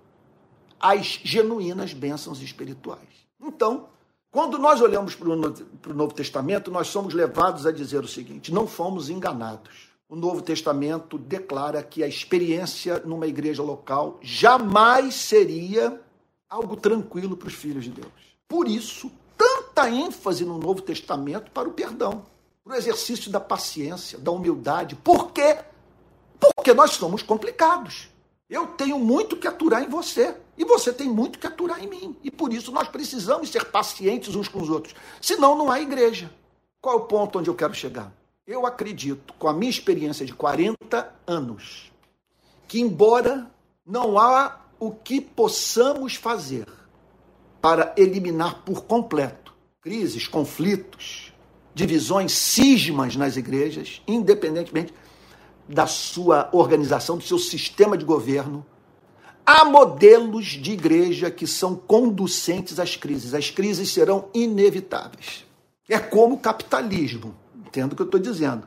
[0.80, 3.08] as genuínas bênçãos espirituais.
[3.42, 3.88] Então,
[4.30, 8.68] quando nós olhamos para o Novo Testamento, nós somos levados a dizer o seguinte: não
[8.68, 9.95] fomos enganados.
[10.08, 16.00] O Novo Testamento declara que a experiência numa igreja local jamais seria
[16.48, 18.12] algo tranquilo para os filhos de Deus.
[18.48, 22.24] Por isso, tanta ênfase no Novo Testamento para o perdão,
[22.64, 24.96] para o exercício da paciência, da humildade.
[24.96, 25.58] Por quê?
[26.40, 28.10] Porque nós somos complicados.
[28.48, 32.16] Eu tenho muito que aturar em você e você tem muito que aturar em mim.
[32.24, 34.94] E por isso nós precisamos ser pacientes uns com os outros.
[35.20, 36.32] Senão não há igreja.
[36.80, 38.14] Qual é o ponto onde eu quero chegar?
[38.48, 41.92] Eu acredito, com a minha experiência de 40 anos,
[42.68, 43.50] que embora
[43.84, 46.68] não há o que possamos fazer
[47.60, 51.34] para eliminar por completo crises, conflitos,
[51.74, 54.94] divisões, cismas nas igrejas, independentemente
[55.68, 58.64] da sua organização, do seu sistema de governo,
[59.44, 63.34] há modelos de igreja que são conducentes às crises.
[63.34, 65.46] As crises serão inevitáveis.
[65.90, 67.36] É como o capitalismo.
[67.76, 68.66] Entendo o que eu estou dizendo.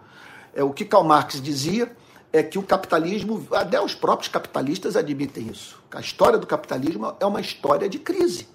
[0.54, 1.96] É, o que Karl Marx dizia
[2.30, 5.82] é que o capitalismo, até os próprios capitalistas admitem isso.
[5.90, 8.46] A história do capitalismo é uma história de crise.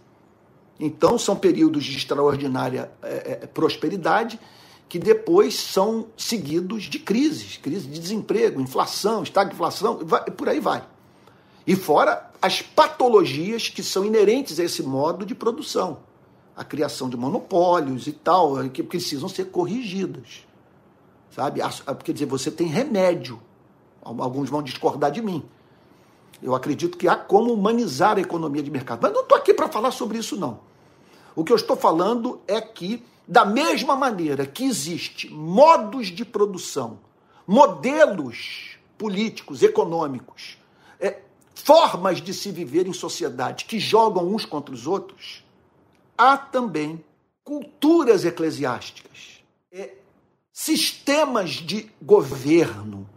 [0.80, 4.40] Então, são períodos de extraordinária é, é, prosperidade
[4.88, 10.84] que depois são seguidos de crises, crise de desemprego, inflação, estagflação, vai, por aí vai.
[11.66, 16.13] E fora as patologias que são inerentes a esse modo de produção
[16.56, 20.46] a criação de monopólios e tal, que precisam ser corrigidas.
[21.32, 21.62] Sabe?
[22.04, 23.42] Quer dizer, você tem remédio.
[24.02, 25.44] Alguns vão discordar de mim.
[26.42, 29.00] Eu acredito que há como humanizar a economia de mercado.
[29.02, 30.60] Mas não estou aqui para falar sobre isso, não.
[31.36, 37.00] O que eu estou falando é que, da mesma maneira que existe modos de produção,
[37.48, 40.58] modelos políticos, econômicos,
[41.00, 41.22] é,
[41.56, 45.43] formas de se viver em sociedade que jogam uns contra os outros,
[46.18, 47.04] há também
[47.44, 49.96] culturas eclesiásticas, é,
[50.52, 53.10] sistemas de governo,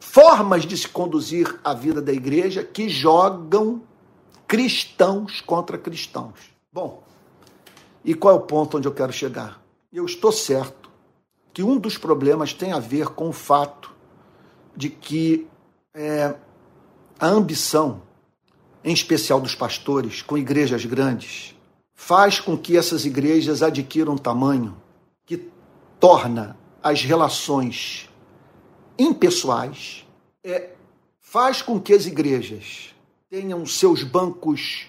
[0.00, 3.82] formas de se conduzir a vida da igreja que jogam
[4.46, 6.52] cristãos contra cristãos.
[6.70, 7.02] Bom,
[8.04, 9.62] e qual é o ponto onde eu quero chegar?
[9.92, 10.90] Eu estou certo
[11.52, 13.94] que um dos problemas tem a ver com o fato
[14.76, 15.46] de que
[15.94, 16.34] é,
[17.18, 18.02] a ambição,
[18.82, 21.54] em especial dos pastores, com igrejas grandes,
[21.94, 24.76] faz com que essas igrejas adquiram tamanho
[25.24, 25.48] que
[25.98, 28.08] torna as relações
[28.98, 30.06] impessoais,
[30.42, 30.70] é,
[31.20, 32.94] faz com que as igrejas
[33.30, 34.86] tenham seus bancos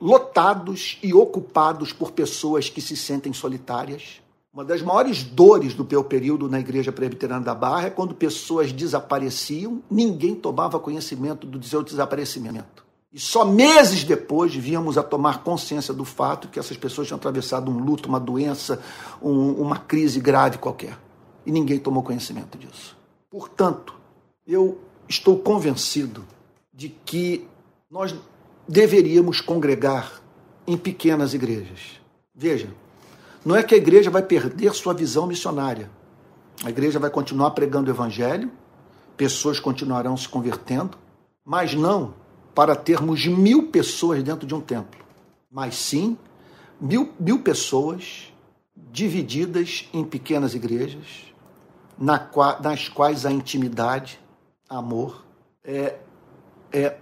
[0.00, 4.20] lotados e ocupados por pessoas que se sentem solitárias.
[4.52, 8.72] Uma das maiores dores do meu período na Igreja Presbiteriana da Barra é quando pessoas
[8.72, 12.81] desapareciam, ninguém tomava conhecimento do seu desaparecimento.
[13.12, 17.70] E só meses depois víamos a tomar consciência do fato que essas pessoas tinham atravessado
[17.70, 18.82] um luto, uma doença,
[19.20, 20.98] um, uma crise grave qualquer.
[21.44, 22.96] E ninguém tomou conhecimento disso.
[23.30, 23.94] Portanto,
[24.46, 26.24] eu estou convencido
[26.72, 27.46] de que
[27.90, 28.14] nós
[28.66, 30.22] deveríamos congregar
[30.66, 32.00] em pequenas igrejas.
[32.34, 32.72] Veja,
[33.44, 35.90] não é que a igreja vai perder sua visão missionária.
[36.64, 38.50] A igreja vai continuar pregando o evangelho,
[39.18, 40.96] pessoas continuarão se convertendo,
[41.44, 42.14] mas não
[42.54, 45.00] para termos mil pessoas dentro de um templo,
[45.50, 46.16] mas sim
[46.80, 48.32] mil, mil pessoas
[48.76, 51.32] divididas em pequenas igrejas,
[51.98, 52.28] na,
[52.62, 54.18] nas quais a intimidade,
[54.68, 55.24] amor,
[55.64, 55.98] é,
[56.72, 56.96] é,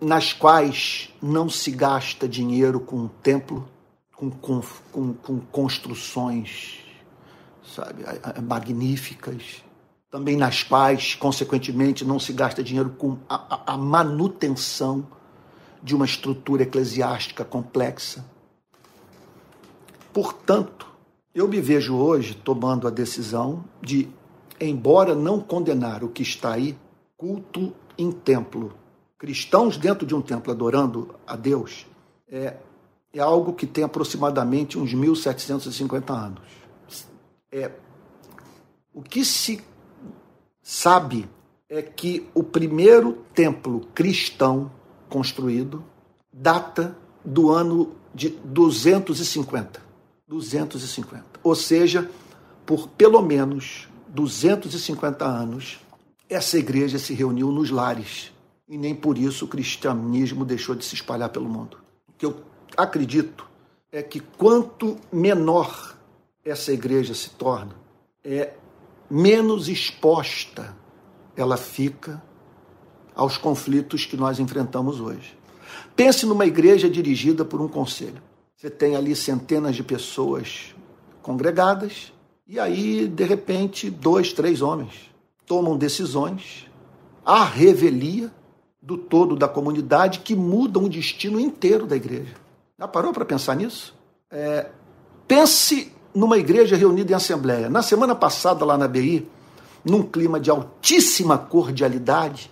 [0.00, 3.68] nas quais não se gasta dinheiro com um templo,
[4.14, 4.60] com, com,
[4.90, 6.78] com, com construções
[7.74, 8.04] sabe,
[8.42, 9.62] magníficas,
[10.10, 15.06] também nas quais, consequentemente, não se gasta dinheiro com a, a manutenção
[15.82, 18.24] de uma estrutura eclesiástica complexa.
[20.12, 20.86] Portanto,
[21.34, 24.08] eu me vejo hoje tomando a decisão de,
[24.60, 26.76] embora não condenar o que está aí,
[27.16, 28.74] culto em templo,
[29.18, 31.86] cristãos dentro de um templo adorando a Deus,
[32.30, 32.56] é,
[33.12, 36.42] é algo que tem aproximadamente uns 1750 anos.
[37.52, 37.70] É,
[38.92, 39.62] o que se
[40.68, 41.26] sabe
[41.66, 44.70] é que o primeiro templo cristão
[45.08, 45.82] construído
[46.30, 49.80] data do ano de 250.
[50.28, 51.24] 250.
[51.42, 52.10] Ou seja,
[52.66, 55.80] por pelo menos 250 anos,
[56.28, 58.30] essa igreja se reuniu nos lares.
[58.68, 61.78] E nem por isso o cristianismo deixou de se espalhar pelo mundo.
[62.06, 62.42] O que eu
[62.76, 63.48] acredito
[63.90, 65.96] é que quanto menor
[66.44, 67.74] essa igreja se torna,
[68.22, 68.52] é
[69.10, 70.76] menos exposta
[71.36, 72.22] ela fica
[73.14, 75.36] aos conflitos que nós enfrentamos hoje.
[75.94, 78.22] Pense numa igreja dirigida por um conselho.
[78.56, 80.74] Você tem ali centenas de pessoas
[81.22, 82.12] congregadas
[82.50, 85.10] E aí, de repente, dois, três homens
[85.44, 86.66] tomam decisões
[87.24, 88.32] à revelia
[88.80, 92.34] do todo da comunidade que mudam o destino inteiro da igreja.
[92.78, 93.94] Já parou para pensar nisso?
[94.30, 94.70] É,
[95.26, 97.68] pense numa igreja reunida em assembleia.
[97.68, 99.28] Na semana passada, lá na BI,
[99.84, 102.50] num clima de altíssima cordialidade,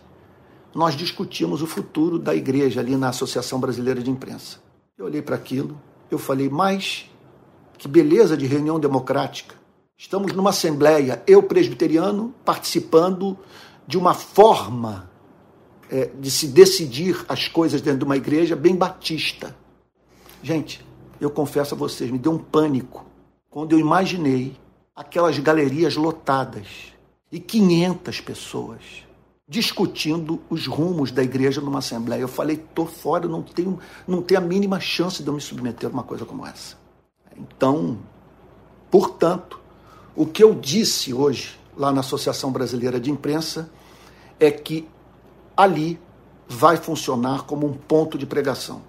[0.75, 4.59] nós discutimos o futuro da igreja ali na Associação Brasileira de Imprensa.
[4.97, 7.11] Eu olhei para aquilo, eu falei, mas
[7.79, 9.55] que beleza de reunião democrática.
[9.97, 13.39] Estamos numa assembleia, eu presbiteriano, participando
[13.87, 15.11] de uma forma
[15.91, 19.57] é, de se decidir as coisas dentro de uma igreja bem batista.
[20.43, 20.85] Gente,
[21.21, 23.06] eu confesso a vocês, me deu um pânico
[23.57, 24.55] quando eu imaginei
[24.95, 26.93] aquelas galerias lotadas
[27.33, 28.83] e 500 pessoas
[29.49, 32.21] discutindo os rumos da igreja numa assembleia.
[32.21, 35.89] Eu falei, tô fora, não tenho, não tenho a mínima chance de eu me submeter
[35.89, 36.77] a uma coisa como essa.
[37.35, 37.99] Então,
[38.91, 39.59] portanto,
[40.15, 43.71] o que eu disse hoje lá na Associação Brasileira de Imprensa
[44.39, 44.87] é que
[45.57, 45.99] ali
[46.47, 48.83] vai funcionar como um ponto de pregação.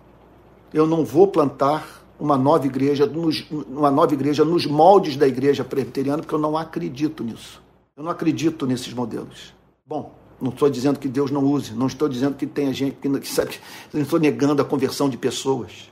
[0.73, 5.63] Eu não vou plantar uma nova igreja, nos, uma nova igreja nos moldes da igreja
[5.63, 7.62] presbiteriana, porque eu não acredito nisso.
[7.95, 9.53] Eu não acredito nesses modelos.
[9.86, 13.19] Bom, não estou dizendo que Deus não use, não estou dizendo que tenha gente que,
[13.19, 13.60] que sabe,
[13.93, 15.91] não estou negando a conversão de pessoas.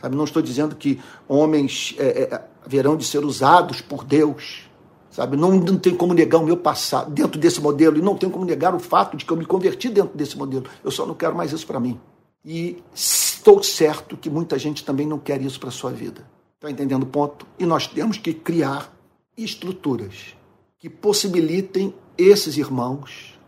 [0.00, 0.16] Sabe?
[0.16, 4.68] Não estou dizendo que homens é, é, haverão de ser usados por Deus.
[5.10, 5.36] Sabe?
[5.36, 8.44] Não, não tem como negar o meu passado dentro desse modelo e não tem como
[8.44, 10.64] negar o fato de que eu me converti dentro desse modelo.
[10.82, 12.00] Eu só não quero mais isso para mim.
[12.44, 16.28] E estou certo que muita gente também não quer isso para sua vida.
[16.56, 17.46] Está entendendo o ponto?
[17.58, 18.94] E nós temos que criar
[19.36, 20.34] estruturas
[20.78, 23.38] que possibilitem esses irmãos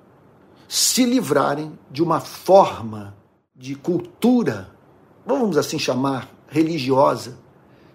[0.68, 3.14] se livrarem de uma forma
[3.55, 4.74] de cultura,
[5.26, 7.38] vamos assim chamar, religiosa,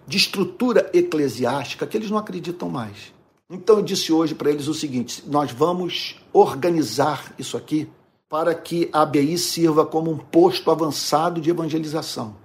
[0.06, 3.12] de estrutura eclesiástica que eles não acreditam mais.
[3.50, 7.88] Então eu disse hoje para eles o seguinte: nós vamos organizar isso aqui
[8.28, 12.36] para que a ABI sirva como um posto avançado de evangelização.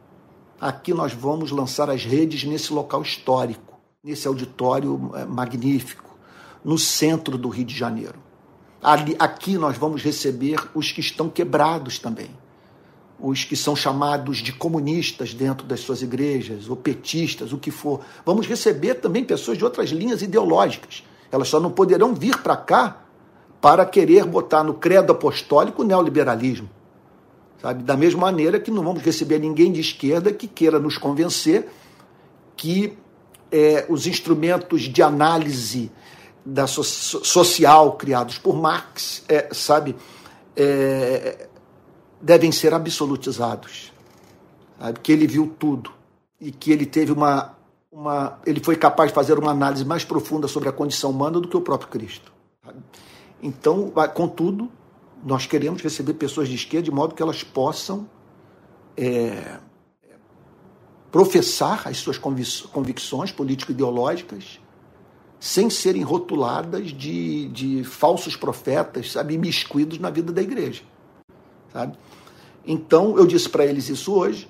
[0.59, 6.15] Aqui nós vamos lançar as redes nesse local histórico, nesse auditório é, magnífico,
[6.63, 8.15] no centro do Rio de Janeiro.
[8.81, 12.29] Ali, aqui nós vamos receber os que estão quebrados também,
[13.19, 17.99] os que são chamados de comunistas dentro das suas igrejas, ou petistas, o que for.
[18.25, 21.03] Vamos receber também pessoas de outras linhas ideológicas.
[21.29, 23.02] Elas só não poderão vir para cá
[23.63, 26.69] para querer botar no credo apostólico o neoliberalismo.
[27.61, 27.81] Sabe?
[27.81, 31.69] Da mesma maneira que não vamos receber ninguém de esquerda que queira nos convencer
[32.57, 32.97] que
[33.49, 35.89] é, os instrumentos de análise
[36.45, 39.95] da so social criados por Marx, é, sabe,
[40.57, 41.47] é,
[42.21, 43.93] devem ser absolutizados,
[44.77, 45.89] sabe, que ele viu tudo
[46.37, 47.55] e que ele teve uma,
[47.89, 51.47] uma, ele foi capaz de fazer uma análise mais profunda sobre a condição humana do
[51.47, 52.33] que o próprio Cristo.
[53.43, 54.71] Então, contudo,
[55.21, 58.09] nós queremos receber pessoas de esquerda de modo que elas possam
[58.95, 59.59] é,
[61.11, 64.61] professar as suas convicções político-ideológicas
[65.41, 70.83] sem serem rotuladas de, de falsos profetas, sabe, imiscuídos na vida da igreja,
[71.73, 71.97] sabe?
[72.65, 74.49] Então, eu disse para eles isso hoje,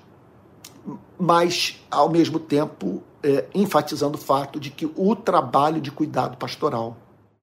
[1.18, 6.96] mas, ao mesmo tempo, é, enfatizando o fato de que o trabalho de cuidado pastoral,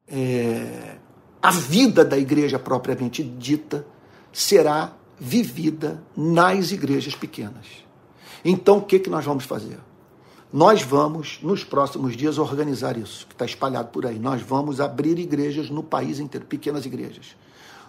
[0.07, 0.95] é,
[1.41, 3.86] a vida da igreja propriamente dita,
[4.32, 7.65] será vivida nas igrejas pequenas.
[8.43, 9.77] Então, o que, que nós vamos fazer?
[10.51, 14.19] Nós vamos, nos próximos dias, organizar isso, que está espalhado por aí.
[14.19, 17.36] Nós vamos abrir igrejas no país inteiro, pequenas igrejas.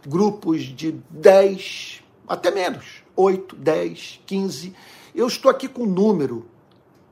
[0.07, 4.73] Grupos de 10, até menos, 8, 10, 15.
[5.15, 6.47] Eu estou aqui com um número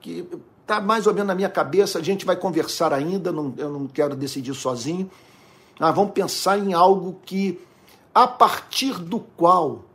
[0.01, 0.27] que
[0.61, 3.87] está mais ou menos na minha cabeça, a gente vai conversar ainda, não, eu não
[3.89, 5.11] quero decidir sozinho.
[5.81, 7.59] Nós vamos pensar em algo que,
[8.15, 9.87] a partir do qual,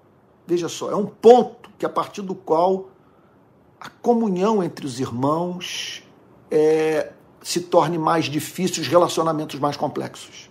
[0.48, 2.90] veja só, é um ponto que a partir do qual
[3.80, 6.02] a comunhão entre os irmãos
[6.50, 10.50] é, se torne mais difícil, os relacionamentos mais complexos.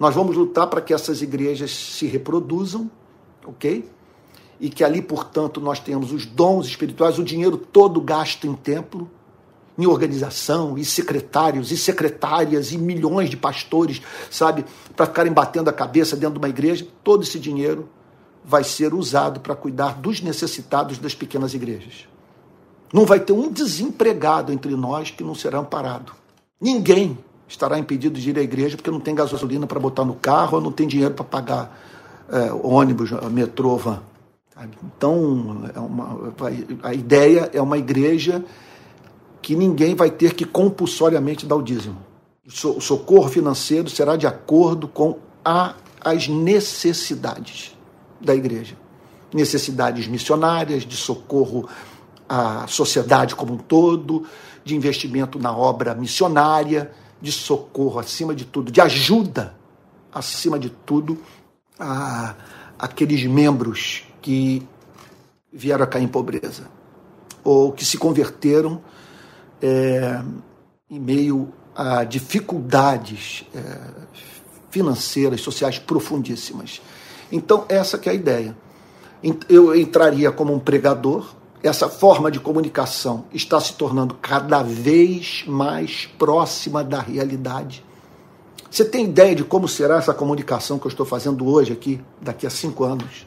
[0.00, 2.90] Nós vamos lutar para que essas igrejas se reproduzam,
[3.46, 3.86] ok?
[4.58, 9.10] E que ali, portanto, nós tenhamos os dons espirituais, o dinheiro todo gasto em templo,
[9.78, 14.64] em organização, e secretários, e secretárias, e milhões de pastores, sabe,
[14.96, 16.86] para ficarem batendo a cabeça dentro de uma igreja.
[17.04, 17.88] Todo esse dinheiro
[18.44, 22.08] vai ser usado para cuidar dos necessitados das pequenas igrejas.
[22.92, 26.12] Não vai ter um desempregado entre nós que não será amparado.
[26.60, 27.16] Ninguém
[27.46, 30.60] estará impedido de ir à igreja porque não tem gasolina para botar no carro ou
[30.62, 31.78] não tem dinheiro para pagar
[32.30, 34.02] é, ônibus, metrô, van.
[34.82, 36.34] Então, é uma,
[36.82, 38.44] a ideia é uma igreja
[39.40, 41.98] que ninguém vai ter que compulsoriamente dar o dízimo.
[42.46, 47.76] O socorro financeiro será de acordo com a, as necessidades
[48.20, 48.76] da igreja.
[49.32, 51.68] Necessidades missionárias, de socorro
[52.28, 54.24] à sociedade como um todo,
[54.64, 59.54] de investimento na obra missionária, de socorro acima de tudo, de ajuda
[60.12, 61.18] acima de tudo
[61.78, 62.34] a
[62.78, 64.66] aqueles membros que
[65.52, 66.68] vieram a cair em pobreza
[67.42, 68.80] ou que se converteram
[69.62, 70.22] é,
[70.90, 73.78] em meio a dificuldades é,
[74.70, 76.80] financeiras, sociais profundíssimas.
[77.30, 78.56] Então, essa que é a ideia.
[79.48, 86.06] Eu entraria como um pregador, essa forma de comunicação está se tornando cada vez mais
[86.18, 87.84] próxima da realidade.
[88.70, 92.46] Você tem ideia de como será essa comunicação que eu estou fazendo hoje aqui, daqui
[92.46, 93.26] a cinco anos?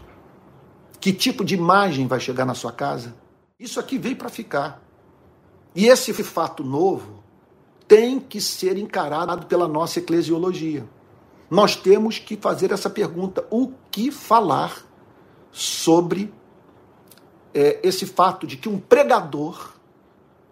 [1.00, 3.16] Que tipo de imagem vai chegar na sua casa?
[3.60, 4.82] Isso aqui veio para ficar.
[5.76, 7.24] E esse fato novo
[7.88, 10.88] tem que ser encarado pela nossa eclesiologia.
[11.50, 14.86] Nós temos que fazer essa pergunta: o que falar
[15.52, 16.34] sobre
[17.54, 19.74] é, esse fato de que um pregador,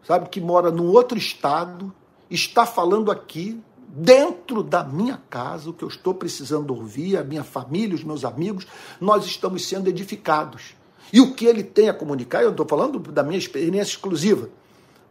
[0.04, 1.94] sabe, que mora num outro estado,
[2.30, 7.44] está falando aqui dentro da minha casa, o que eu estou precisando ouvir, a minha
[7.44, 8.68] família, os meus amigos,
[9.00, 10.76] nós estamos sendo edificados.
[11.12, 14.50] E o que ele tem a comunicar, eu estou falando da minha experiência exclusiva,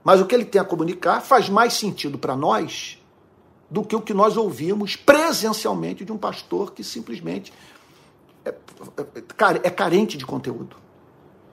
[0.09, 2.99] mas o que ele tem a comunicar faz mais sentido para nós
[3.71, 7.53] do que o que nós ouvimos presencialmente de um pastor que simplesmente
[8.43, 8.55] é, é,
[9.65, 10.77] é carente de conteúdo.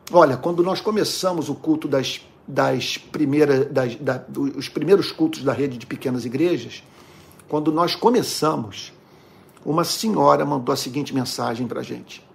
[0.10, 4.24] Olha, quando nós começamos o culto das, das primeiras, das, da,
[4.56, 6.82] os primeiros cultos da rede de pequenas igrejas,
[7.50, 8.94] quando nós começamos,
[9.66, 12.26] uma senhora mandou a seguinte mensagem para gente: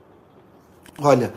[0.99, 1.33] Olha,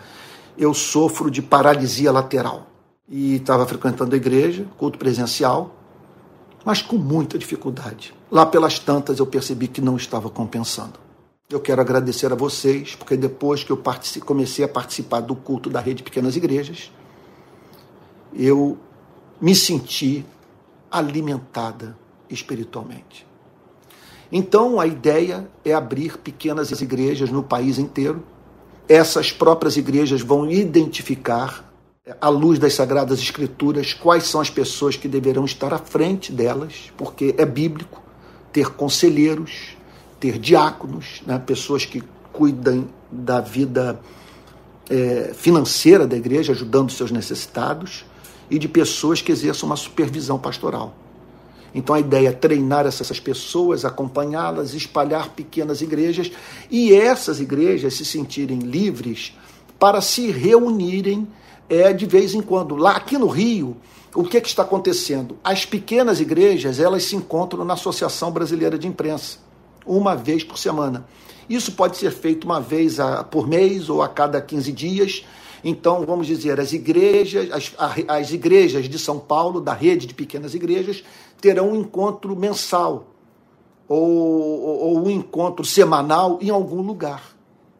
[0.57, 2.72] eu sofro de paralisia lateral
[3.15, 5.75] e estava frequentando a igreja, culto presencial,
[6.65, 8.11] mas com muita dificuldade.
[8.31, 10.99] Lá pelas tantas eu percebi que não estava compensando.
[11.47, 13.79] Eu quero agradecer a vocês, porque depois que eu
[14.25, 16.91] comecei a participar do culto da rede Pequenas Igrejas,
[18.33, 18.79] eu
[19.39, 20.25] me senti
[20.89, 21.95] alimentada
[22.27, 23.27] espiritualmente.
[24.31, 28.23] Então a ideia é abrir pequenas igrejas no país inteiro.
[28.89, 31.71] Essas próprias igrejas vão identificar,
[32.19, 36.91] à luz das Sagradas Escrituras, quais são as pessoas que deverão estar à frente delas,
[36.97, 38.03] porque é bíblico
[38.51, 39.77] ter conselheiros,
[40.19, 44.01] ter diáconos, né, pessoas que cuidam da vida
[44.89, 48.03] é, financeira da igreja, ajudando seus necessitados,
[48.51, 50.93] e de pessoas que exerçam uma supervisão pastoral.
[51.73, 56.29] Então a ideia é treinar essas pessoas, acompanhá-las, espalhar pequenas igrejas
[56.69, 59.33] e essas igrejas se sentirem livres
[59.79, 61.25] para se reunirem
[61.69, 62.75] é, de vez em quando.
[62.75, 63.77] Lá aqui no Rio,
[64.15, 65.37] o que, que está acontecendo?
[65.43, 69.39] As pequenas igrejas elas se encontram na Associação Brasileira de Imprensa,
[69.85, 71.05] uma vez por semana.
[71.49, 75.25] Isso pode ser feito uma vez a, por mês ou a cada 15 dias.
[75.63, 77.73] Então, vamos dizer, as igrejas, as,
[78.07, 81.03] as igrejas de São Paulo, da rede de pequenas igrejas,
[81.39, 83.07] terão um encontro mensal
[83.87, 87.35] ou, ou, um encontro semanal em algum lugar.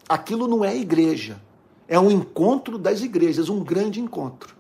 [0.08, 1.42] Aquilo não é igreja,
[1.88, 4.56] é um encontro das igrejas, um grande encontro.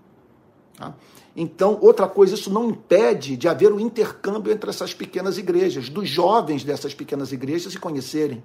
[0.77, 0.93] Tá?
[1.35, 6.07] Então, outra coisa, isso não impede de haver um intercâmbio entre essas pequenas igrejas, dos
[6.07, 8.43] jovens dessas pequenas igrejas se conhecerem,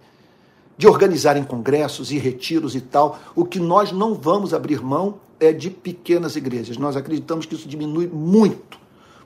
[0.76, 3.18] de organizarem congressos e retiros e tal.
[3.34, 6.78] O que nós não vamos abrir mão é de pequenas igrejas.
[6.78, 8.78] Nós acreditamos que isso diminui muito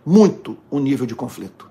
[0.04, 1.70] muito o nível de conflito.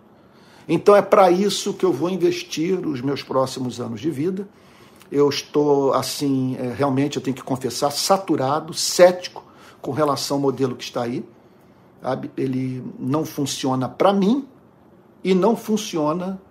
[0.68, 4.48] Então é para isso que eu vou investir os meus próximos anos de vida.
[5.12, 9.44] Eu estou, assim, é, realmente, eu tenho que confessar, saturado, cético
[9.82, 11.26] com relação ao modelo que está aí.
[12.02, 12.32] Sabe?
[12.38, 14.48] Ele não funciona para mim
[15.24, 16.42] e não funciona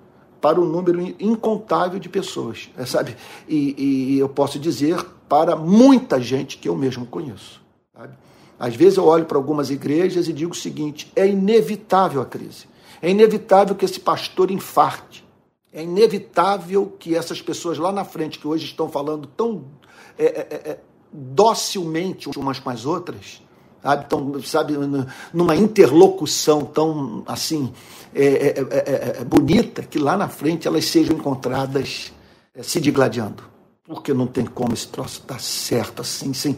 [0.40, 3.16] para um número incontável de pessoas, é, sabe?
[3.46, 3.74] E,
[4.14, 7.61] e, eu posso dizer para muita gente que eu mesmo conheço.
[7.94, 8.14] Sabe?
[8.58, 12.66] Às vezes eu olho para algumas igrejas e digo o seguinte: é inevitável a crise.
[13.02, 15.24] É inevitável que esse pastor infarte.
[15.72, 19.64] É inevitável que essas pessoas lá na frente, que hoje estão falando tão
[20.18, 20.78] é, é, é, é
[21.12, 23.42] docilmente umas com as outras,
[23.82, 24.74] sabe, tão, sabe
[25.32, 27.72] numa interlocução tão assim
[28.14, 28.54] é,
[29.20, 32.12] é, bonita, que lá na frente elas sejam encontradas
[32.62, 33.50] se digladiando
[33.90, 36.56] porque não tem como esse troço dar certo assim, sem.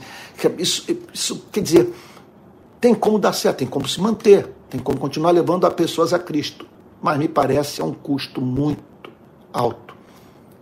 [0.58, 0.84] Isso,
[1.14, 1.94] isso quer dizer,
[2.78, 6.18] tem como dar certo, tem como se manter, tem como continuar levando as pessoas a
[6.18, 6.66] Cristo.
[7.00, 8.91] Mas me parece é um custo muito
[9.52, 9.94] alto.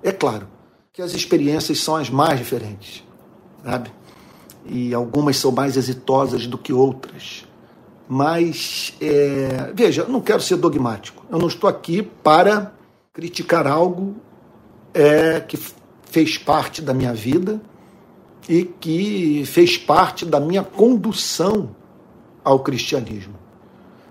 [0.03, 0.47] É claro
[0.93, 3.05] que as experiências são as mais diferentes,
[3.65, 3.93] sabe?
[4.67, 7.47] E algumas são mais exitosas do que outras.
[8.09, 11.25] Mas, é, veja, não quero ser dogmático.
[11.31, 12.73] Eu não estou aqui para
[13.13, 14.17] criticar algo
[14.93, 15.59] é, que
[16.05, 17.61] fez parte da minha vida
[18.49, 21.71] e que fez parte da minha condução
[22.43, 23.35] ao cristianismo.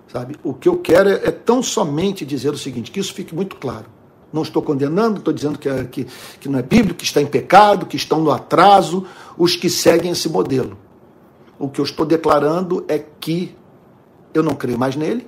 [0.08, 0.38] Sabe?
[0.44, 3.58] O que eu quero é, é tão somente dizer o seguinte, que isso fique muito
[3.58, 3.86] claro.
[4.32, 6.06] Não estou condenando, estou dizendo que, é, que,
[6.40, 9.06] que não é bíblico, que está em pecado, que estão no atraso
[9.38, 10.78] os que seguem esse modelo.
[11.58, 13.56] O que eu estou declarando é que
[14.34, 15.28] eu não creio mais nele,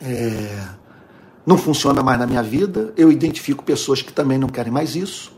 [0.00, 0.68] é,
[1.46, 5.32] não funciona mais na minha vida, eu identifico pessoas que também não querem mais isso,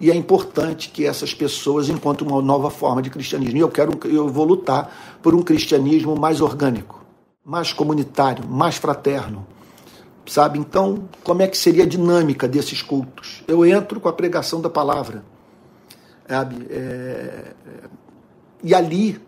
[0.00, 3.56] e é importante que essas pessoas encontrem uma nova forma de cristianismo.
[3.56, 7.02] E eu quero, eu vou lutar por um cristianismo mais orgânico,
[7.44, 9.46] mais comunitário, mais fraterno.
[10.26, 10.58] Sabe?
[10.58, 13.44] Então, como é que seria a dinâmica desses cultos?
[13.46, 15.24] Eu entro com a pregação da palavra.
[16.28, 16.66] Sabe?
[16.68, 17.52] É,
[18.62, 19.20] e ali,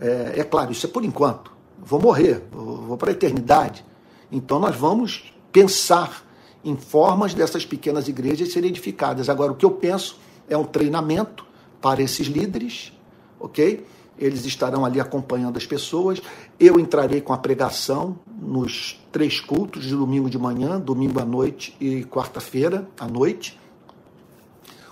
[0.00, 1.54] é, é claro, isso é por enquanto
[1.84, 3.84] vou morrer, vou para a eternidade.
[4.32, 6.24] Então nós vamos pensar
[6.64, 9.28] em formas dessas pequenas igrejas serem edificadas.
[9.28, 10.18] Agora, o que eu penso
[10.48, 11.44] é um treinamento
[11.80, 12.92] para esses líderes,
[13.38, 13.84] ok?
[14.18, 16.20] Eles estarão ali acompanhando as pessoas.
[16.58, 21.76] Eu entrarei com a pregação nos três cultos, de domingo de manhã, domingo à noite
[21.80, 23.58] e quarta-feira à noite.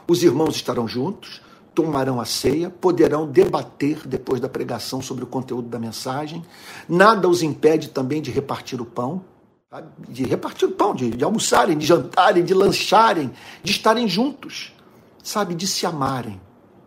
[0.09, 1.41] Os irmãos estarão juntos
[1.75, 6.45] tomarão a ceia, poderão debater depois da pregação sobre o conteúdo da mensagem.
[6.89, 9.25] Nada os impede também de repartir o pão,
[10.09, 14.75] de repartir o pão, de, de, almoçarem, de jantarem, de lancharem, de estarem juntos,
[15.23, 16.39] sabe, de se amarem,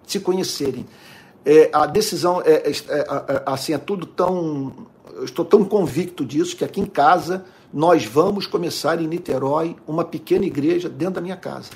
[0.06, 0.86] de se conhecerem.
[1.46, 4.74] É, a decisão é, é, é, é assim é tudo tão,
[5.24, 10.46] estou tão convicto disso que aqui em casa nós vamos começar em Niterói uma pequena
[10.46, 11.70] igreja dentro da minha casa.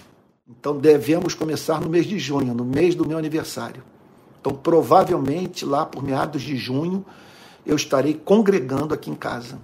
[0.49, 3.84] Então devemos começar no mês de junho, no mês do meu aniversário.
[4.41, 7.05] Então, provavelmente, lá por meados de junho,
[7.65, 9.59] eu estarei congregando aqui em casa.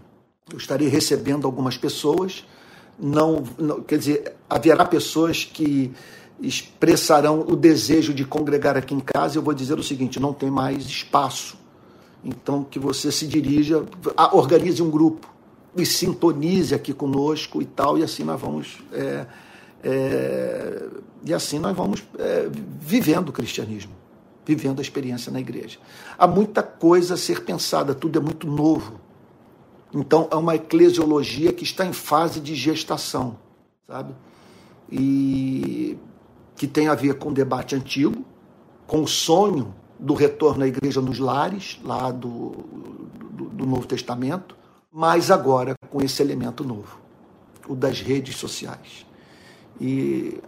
[0.51, 2.45] Eu estarei recebendo algumas pessoas.
[2.99, 5.91] Não, não, quer dizer, haverá pessoas que
[6.39, 9.37] expressarão o desejo de congregar aqui em casa.
[9.37, 11.57] Eu vou dizer o seguinte: não tem mais espaço.
[12.23, 13.85] Então, que você se dirija,
[14.31, 15.31] organize um grupo
[15.75, 18.79] e sintonize aqui conosco e tal, e assim nós vamos.
[18.91, 19.25] É,
[19.83, 20.87] é,
[21.23, 23.91] e assim nós vamos é, vivendo o cristianismo,
[24.45, 25.77] vivendo a experiência na igreja.
[26.17, 28.99] Há muita coisa a ser pensada, tudo é muito novo.
[29.93, 33.37] Então é uma eclesiologia que está em fase de gestação,
[33.87, 34.13] sabe?
[34.91, 35.97] E
[36.55, 38.23] que tem a ver com o debate antigo,
[38.87, 42.51] com o sonho do retorno à igreja nos lares, lá do,
[43.31, 44.55] do, do Novo Testamento,
[44.91, 46.99] mas agora com esse elemento novo,
[47.67, 49.05] o das redes sociais
[49.79, 50.39] e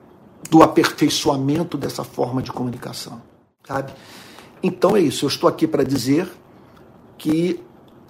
[0.49, 3.21] do aperfeiçoamento dessa forma de comunicação,
[3.65, 3.91] sabe?
[4.61, 6.29] Então é isso, eu estou aqui para dizer
[7.17, 7.59] que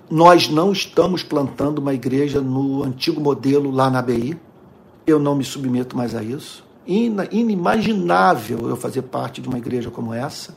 [0.09, 4.39] nós não estamos plantando uma igreja no antigo modelo lá na BI.
[5.05, 6.63] Eu não me submeto mais a isso.
[6.87, 10.55] Inimaginável eu fazer parte de uma igreja como essa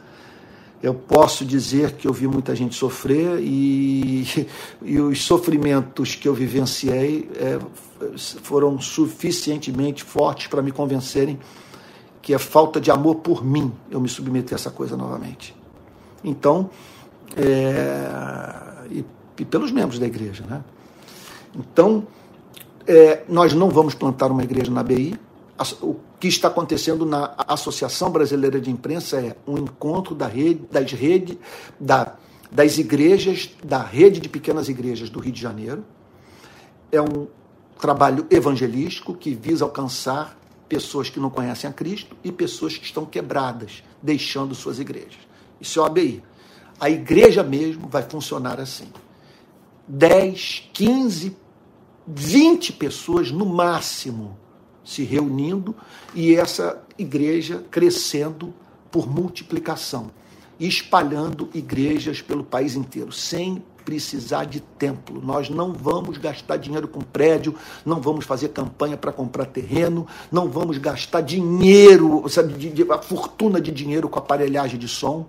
[0.82, 4.46] eu posso dizer que eu vi muita gente sofrer e,
[4.82, 7.58] e os sofrimentos que eu vivenciei é,
[8.42, 11.38] foram suficientemente fortes para me convencerem
[12.22, 15.54] que é falta de amor por mim eu me submeter a essa coisa novamente.
[16.24, 16.70] Então,
[17.36, 18.08] é,
[18.90, 19.04] e,
[19.38, 20.44] e, pelos membros da igreja.
[20.48, 20.62] Né?
[21.54, 22.06] Então,
[22.86, 25.18] é, nós não vamos plantar uma igreja na BI,
[25.82, 30.92] o que está acontecendo na Associação Brasileira de Imprensa é um encontro da rede, das
[30.92, 31.36] redes,
[31.78, 32.16] da,
[32.50, 35.84] das igrejas, da rede de pequenas igrejas do Rio de Janeiro.
[36.90, 37.26] É um
[37.78, 40.38] trabalho evangelístico que visa alcançar
[40.68, 45.18] pessoas que não conhecem a Cristo e pessoas que estão quebradas, deixando suas igrejas.
[45.60, 46.22] Isso é o ABI.
[46.78, 48.88] A igreja mesmo vai funcionar assim.
[49.86, 51.36] 10, 15,
[52.06, 54.38] 20 pessoas no máximo
[54.90, 55.74] se reunindo
[56.12, 58.52] e essa igreja crescendo
[58.90, 60.10] por multiplicação,
[60.58, 65.22] espalhando igrejas pelo país inteiro, sem precisar de templo.
[65.24, 67.54] Nós não vamos gastar dinheiro com prédio,
[67.86, 72.98] não vamos fazer campanha para comprar terreno, não vamos gastar dinheiro, sabe, de, de, a
[72.98, 75.24] fortuna de dinheiro com aparelhagem de som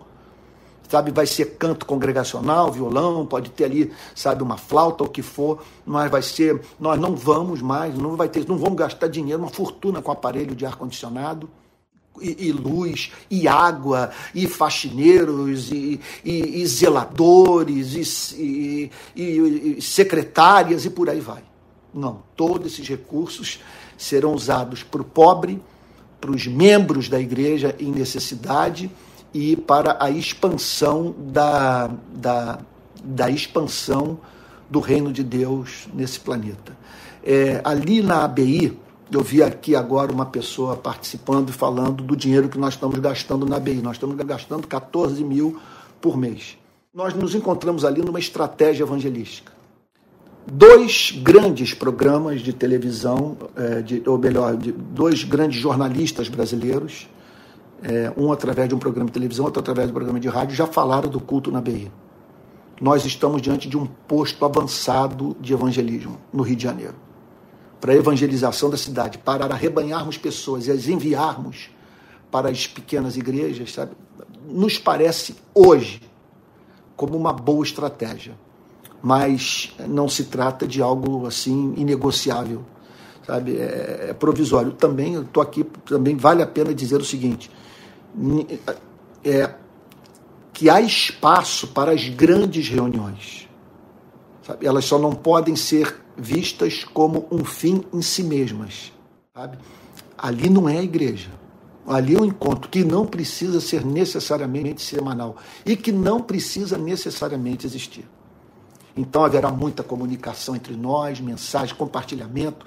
[0.91, 5.63] sabe, vai ser canto congregacional, violão, pode ter ali, sabe, uma flauta, o que for,
[5.85, 9.49] mas vai ser, nós não vamos mais, não vai ter, não vamos gastar dinheiro, uma
[9.49, 11.49] fortuna com aparelho de ar condicionado.
[12.21, 20.89] E, e, luz, e água, e faxineiros, e, e, e zeladores, e, e secretárias, e
[20.89, 21.41] por aí vai.
[21.93, 23.61] Não, todos esses recursos
[23.97, 25.63] serão usados para o pobre,
[26.19, 28.91] para os membros da igreja em necessidade
[29.33, 32.59] e para a expansão da, da,
[33.03, 34.19] da expansão
[34.69, 36.77] do reino de Deus nesse planeta.
[37.23, 38.77] É, ali na ABI,
[39.11, 43.45] eu vi aqui agora uma pessoa participando e falando do dinheiro que nós estamos gastando
[43.45, 43.81] na ABI.
[43.81, 45.59] Nós estamos gastando 14 mil
[45.99, 46.57] por mês.
[46.93, 49.51] Nós nos encontramos ali numa estratégia evangelística.
[50.51, 57.07] Dois grandes programas de televisão, é, de, ou melhor, de dois grandes jornalistas brasileiros,
[57.83, 60.55] é, um através de um programa de televisão, outro através de um programa de rádio,
[60.55, 61.91] já falaram do culto na ABI.
[62.79, 66.95] Nós estamos diante de um posto avançado de evangelismo no Rio de Janeiro
[67.81, 71.71] para a evangelização da cidade, para arrebanharmos pessoas e as enviarmos
[72.29, 73.93] para as pequenas igrejas, sabe?
[74.47, 75.99] Nos parece hoje
[76.95, 78.37] como uma boa estratégia,
[79.01, 82.61] mas não se trata de algo assim inegociável,
[83.25, 83.57] sabe?
[83.57, 84.71] É, é provisório.
[84.73, 87.49] Também estou aqui, também vale a pena dizer o seguinte:
[89.23, 89.53] é
[90.53, 93.49] que há espaço para as grandes reuniões.
[94.45, 94.65] Sabe?
[94.65, 98.91] Elas só não podem ser vistas como um fim em si mesmas.
[99.33, 99.57] Sabe?
[100.17, 101.29] Ali não é a igreja.
[101.87, 105.35] Ali é um encontro que não precisa ser necessariamente semanal
[105.65, 108.07] e que não precisa necessariamente existir.
[108.95, 112.65] Então haverá muita comunicação entre nós, mensagem, compartilhamento,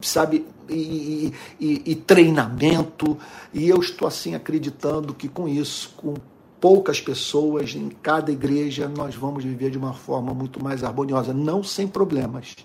[0.00, 3.16] sabe, e, e, e, treinamento.
[3.52, 6.14] E eu estou assim acreditando que com isso, com
[6.60, 11.62] poucas pessoas em cada igreja, nós vamos viver de uma forma muito mais harmoniosa, não
[11.62, 12.56] sem problemas,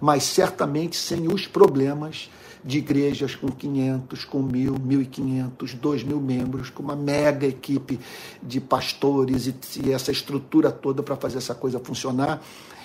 [0.00, 2.30] mas certamente sem os problemas
[2.64, 7.98] de igrejas com 500, com 1.000, 1.500, 2.000 membros, com uma mega equipe
[8.42, 9.54] de pastores e,
[9.86, 12.42] e essa estrutura toda para fazer essa coisa funcionar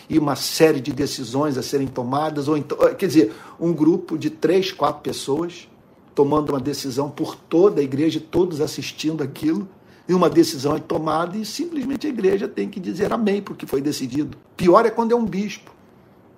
[0.09, 4.29] e uma série de decisões a serem tomadas, ou então, quer dizer, um grupo de
[4.29, 5.67] três, quatro pessoas
[6.13, 9.67] tomando uma decisão por toda a igreja, todos assistindo aquilo,
[10.07, 13.57] e uma decisão é tomada e simplesmente a igreja tem que dizer amém para o
[13.57, 14.37] que foi decidido.
[14.57, 15.71] Pior é quando é um bispo.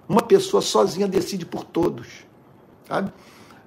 [0.07, 2.07] Uma pessoa sozinha decide por todos.
[2.87, 3.11] Sabe?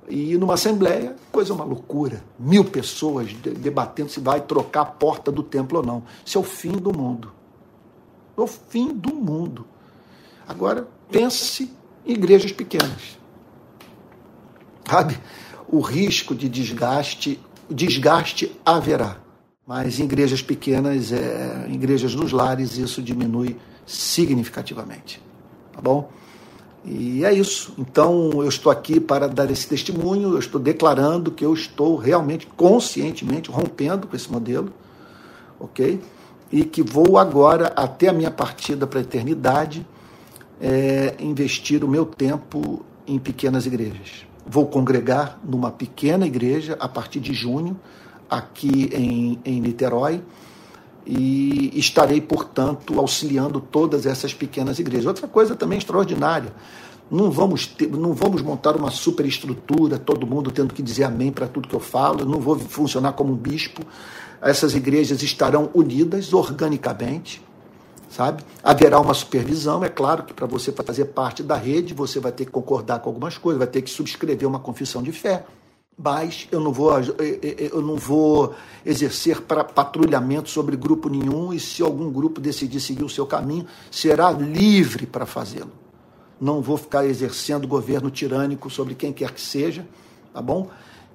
[0.09, 2.23] E numa assembleia, coisa é uma loucura.
[2.39, 6.05] Mil pessoas debatendo se vai trocar a porta do templo ou não.
[6.25, 7.33] Isso é o fim do mundo.
[8.37, 9.67] É o fim do mundo.
[10.49, 11.71] Agora, pense
[12.07, 13.19] em igrejas pequenas.
[14.89, 15.19] Sabe?
[15.69, 17.39] O risco de desgaste,
[17.69, 19.19] desgaste haverá.
[19.67, 25.23] Mas em igrejas pequenas, é, em igrejas nos lares, isso diminui significativamente.
[25.75, 26.11] Tá bom?
[26.83, 27.75] E é isso.
[27.77, 32.47] Então, eu estou aqui para dar esse testemunho, eu estou declarando que eu estou realmente,
[32.47, 34.73] conscientemente, rompendo com esse modelo,
[35.61, 36.01] ok?
[36.51, 39.87] E que vou agora, até a minha partida para a eternidade,
[40.61, 44.27] é, investir o meu tempo em pequenas igrejas.
[44.47, 47.79] Vou congregar numa pequena igreja a partir de junho,
[48.29, 50.23] aqui em, em Niterói,
[51.07, 55.07] e estarei, portanto, auxiliando todas essas pequenas igrejas.
[55.07, 56.53] Outra coisa também extraordinária,
[57.11, 61.47] não vamos, ter, não vamos montar uma superestrutura, todo mundo tendo que dizer amém para
[61.47, 63.83] tudo que eu falo, não vou funcionar como um bispo.
[64.43, 67.43] Essas igrejas estarão unidas organicamente,
[68.09, 68.43] sabe?
[68.63, 72.45] Haverá uma supervisão, é claro que para você fazer parte da rede, você vai ter
[72.47, 75.45] que concordar com algumas coisas, vai ter que subscrever uma confissão de fé,
[75.99, 76.93] mas eu não vou,
[77.73, 78.55] eu não vou
[78.87, 83.67] exercer para patrulhamento sobre grupo nenhum e se algum grupo decidir seguir o seu caminho,
[83.91, 85.73] será livre para fazê-lo.
[86.41, 89.85] Não vou ficar exercendo governo tirânico sobre quem quer que seja,
[90.33, 90.69] tá bom?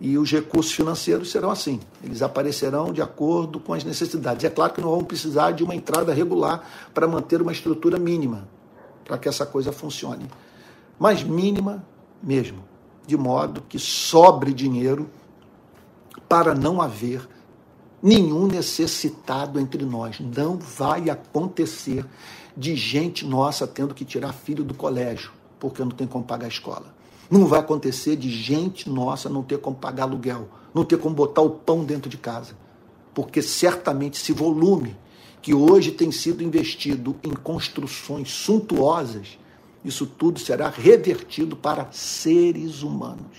[0.04, 4.43] E os recursos financeiros serão assim, eles aparecerão de acordo com as necessidades.
[4.43, 6.62] É claro que não vamos precisar de uma entrada regular
[6.93, 8.45] para manter uma estrutura mínima,
[9.06, 10.30] para que essa coisa funcione.
[10.99, 11.86] Mas mínima
[12.22, 12.66] mesmo
[13.08, 15.10] de modo que sobre dinheiro
[16.28, 17.26] para não haver
[18.01, 20.20] nenhum necessitado entre nós.
[20.20, 22.06] Não vai acontecer
[22.58, 26.49] de gente nossa tendo que tirar filho do colégio porque não tem como pagar a
[26.49, 26.93] escola.
[27.34, 31.42] Não vai acontecer de gente nossa não ter como pagar aluguel, não ter como botar
[31.42, 32.56] o pão dentro de casa.
[33.14, 34.96] Porque certamente esse volume
[35.42, 39.38] que hoje tem sido investido em construções suntuosas
[39.84, 43.38] isso tudo será revertido para seres humanos.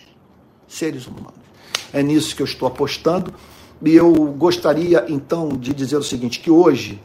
[0.68, 1.32] Seres humanos.
[1.92, 3.32] É nisso que eu estou apostando.
[3.82, 7.00] E eu gostaria, então, de dizer o seguinte: que hoje,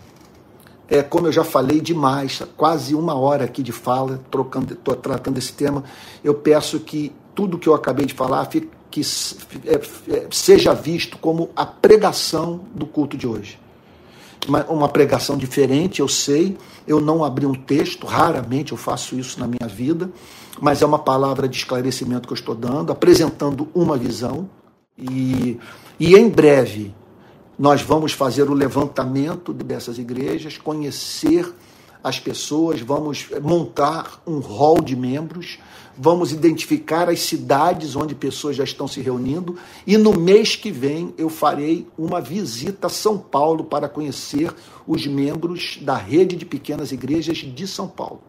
[0.89, 5.37] é, como eu já falei demais, quase uma hora aqui de fala, trocando, tô tratando
[5.37, 5.83] esse tema,
[6.23, 9.01] eu peço que tudo que eu acabei de falar fique, que,
[9.65, 13.59] é, é, seja visto como a pregação do culto de hoje
[14.47, 16.57] uma, uma pregação diferente, eu sei.
[16.87, 20.09] Eu não abri um texto, raramente eu faço isso na minha vida,
[20.59, 24.49] mas é uma palavra de esclarecimento que eu estou dando, apresentando uma visão.
[24.97, 25.57] E,
[25.99, 26.93] e em breve
[27.59, 31.53] nós vamos fazer o levantamento dessas igrejas, conhecer
[32.01, 35.59] as pessoas, vamos montar um hall de membros,
[35.97, 41.13] vamos identificar as cidades onde pessoas já estão se reunindo e no mês que vem
[41.17, 44.55] eu farei uma visita a São Paulo para conhecer
[44.87, 48.21] os membros da rede de pequenas igrejas de São Paulo.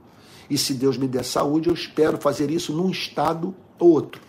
[0.51, 4.21] E se Deus me der saúde, eu espero fazer isso num estado ou outro.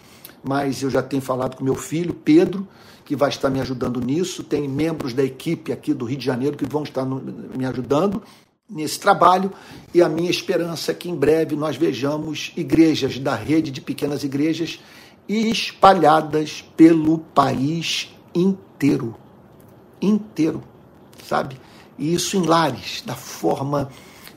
[0.43, 2.67] Mas eu já tenho falado com meu filho, Pedro,
[3.05, 4.43] que vai estar me ajudando nisso.
[4.43, 8.23] Tem membros da equipe aqui do Rio de Janeiro que vão estar me ajudando
[8.71, 9.51] nesse trabalho
[9.93, 14.23] e a minha esperança é que em breve nós vejamos igrejas da rede de pequenas
[14.23, 14.79] igrejas
[15.27, 19.15] espalhadas pelo país inteiro.
[20.01, 20.63] Inteiro,
[21.27, 21.59] sabe?
[21.99, 23.89] E isso em lares, da forma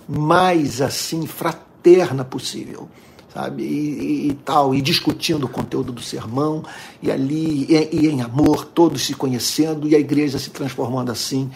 [0.09, 2.89] mais assim fraterna possível.
[3.35, 6.63] Sabe, e, e, e, tal, e discutindo o conteúdo do sermão,
[7.03, 11.51] e ali, e, e em amor, todos se conhecendo, e a igreja se transformando assim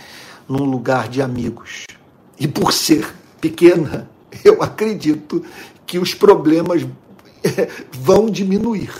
[0.48, 1.84] num lugar de amigos.
[2.36, 4.10] E por ser pequena,
[4.44, 5.44] eu acredito
[5.86, 6.84] que os problemas
[7.44, 8.90] eh, vão diminuir.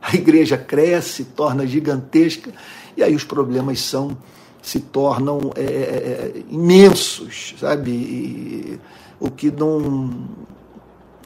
[0.00, 2.50] A igreja cresce, torna gigantesca,
[2.96, 4.16] e aí os problemas são
[4.62, 8.80] se tornam é, imensos, sabe?
[9.20, 10.10] O que não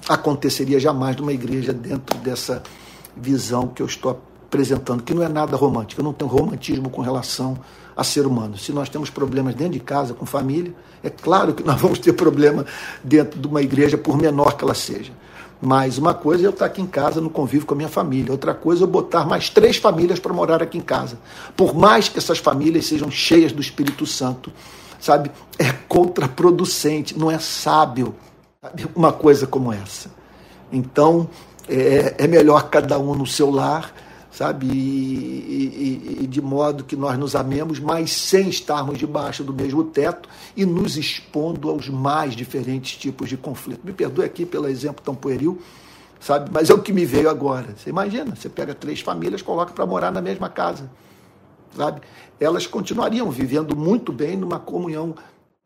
[0.09, 2.63] aconteceria jamais numa igreja dentro dessa
[3.17, 4.11] visão que eu estou
[4.47, 6.01] apresentando, que não é nada romântico.
[6.01, 7.59] Eu não tenho romantismo com relação
[7.97, 8.59] a ser humano.
[8.59, 12.13] Se nós temos problemas dentro de casa, com família, é claro que nós vamos ter
[12.13, 12.67] problema
[13.03, 15.13] dentro de uma igreja, por menor que ela seja.
[15.63, 18.33] Mas uma coisa é eu estar aqui em casa no convívio com a minha família,
[18.33, 21.19] outra coisa é eu botar mais três famílias para morar aqui em casa.
[21.55, 24.51] Por mais que essas famílias sejam cheias do Espírito Santo,
[24.99, 25.31] sabe?
[25.59, 28.15] É contraproducente, não é sábio?
[28.95, 30.11] Uma coisa como essa.
[30.71, 31.29] Então,
[31.69, 33.93] é, é melhor cada um no seu lar
[34.31, 34.67] sabe?
[34.67, 39.85] E, e, e, de modo que nós nos amemos, mas sem estarmos debaixo do mesmo
[39.85, 43.81] teto e nos expondo aos mais diferentes tipos de conflito.
[43.85, 45.61] Me perdoe aqui pelo exemplo tão pueril,
[46.21, 46.49] sabe?
[46.53, 47.75] Mas é o que me veio agora.
[47.77, 50.89] Você imagina, você pega três famílias, coloca para morar na mesma casa,
[51.77, 52.01] sabe?
[52.39, 55.15] Elas continuariam vivendo muito bem numa comunhão,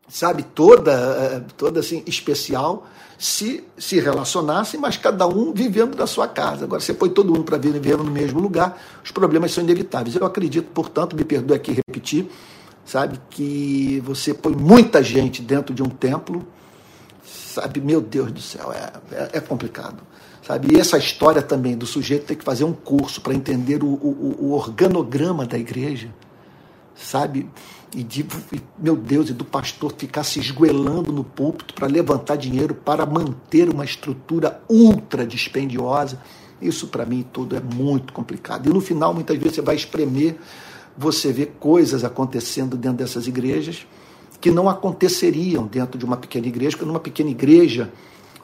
[0.09, 2.86] sabe, toda, eh, toda assim especial
[3.18, 6.64] se se relacionassem, mas cada um vivendo da sua casa.
[6.64, 10.16] Agora, você põe todo mundo para viver no mesmo lugar, os problemas são inevitáveis.
[10.16, 12.28] Eu acredito, portanto, me perdoe aqui repetir,
[12.84, 16.46] sabe, que você põe muita gente dentro de um templo,
[17.24, 20.02] sabe, meu Deus do céu, é, é, é complicado.
[20.46, 20.74] Sabe?
[20.74, 24.36] E essa história também do sujeito ter que fazer um curso para entender o, o,
[24.40, 26.11] o organograma da igreja,
[26.94, 27.48] sabe?
[27.95, 28.26] E de,
[28.76, 33.68] meu Deus, e do pastor ficar se esguelando no púlpito para levantar dinheiro para manter
[33.68, 36.20] uma estrutura ultra dispendiosa.
[36.61, 38.68] Isso para mim tudo é muito complicado.
[38.68, 40.36] E no final, muitas vezes, você vai espremer,
[40.99, 43.86] você vê coisas acontecendo dentro dessas igrejas
[44.40, 47.90] que não aconteceriam dentro de uma pequena igreja, porque numa pequena igreja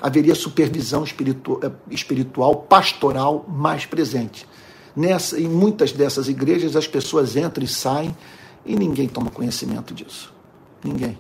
[0.01, 4.47] haveria supervisão espiritual, eh, espiritual pastoral mais presente.
[4.97, 8.17] Nessa, em muitas dessas igrejas, as pessoas entram e saem
[8.65, 10.33] e ninguém toma conhecimento disso.
[10.85, 11.19] Ninguém.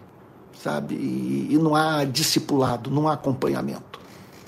[0.63, 0.95] Sabe?
[0.95, 3.99] E, e não há discipulado, não há acompanhamento.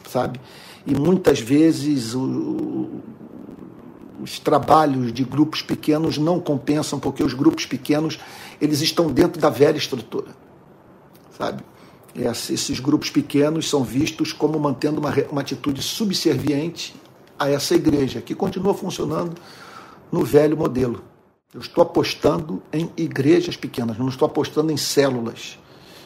[0.08, 0.40] Sabe?
[0.86, 3.00] E muitas vezes o,
[4.20, 8.18] os trabalhos de grupos pequenos não compensam, porque os grupos pequenos
[8.60, 10.28] eles estão dentro da velha estrutura.
[11.36, 11.64] Sabe?
[12.14, 16.94] Esses grupos pequenos são vistos como mantendo uma, uma atitude subserviente
[17.38, 19.34] a essa igreja, que continua funcionando
[20.10, 21.02] no velho modelo.
[21.54, 25.58] Eu estou apostando em igrejas pequenas, não estou apostando em células.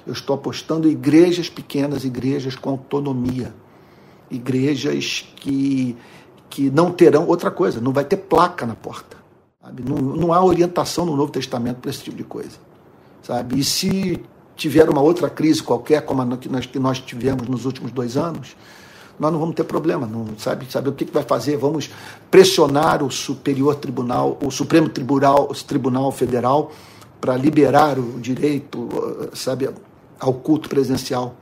[0.05, 3.55] Eu estou apostando em igrejas pequenas, igrejas com autonomia.
[4.29, 5.97] Igrejas que,
[6.51, 9.17] que não terão outra coisa, não vai ter placa na porta.
[9.63, 9.85] Sabe?
[9.85, 12.59] Não, não há orientação no Novo Testamento para esse tipo de coisa.
[13.23, 13.59] Sabe?
[13.59, 14.21] E se
[14.57, 18.17] tiver uma outra crise qualquer, como a que nós, que nós tivemos nos últimos dois
[18.17, 18.57] anos,
[19.19, 21.57] nós não vamos ter problema, não sabe, sabe o que, que vai fazer?
[21.57, 21.91] Vamos
[22.31, 26.71] pressionar o Superior Tribunal, o Supremo Tribunal, Tribunal Federal
[27.21, 28.89] para liberar o direito,
[29.35, 29.69] sabe,
[30.21, 31.35] ao culto presencial.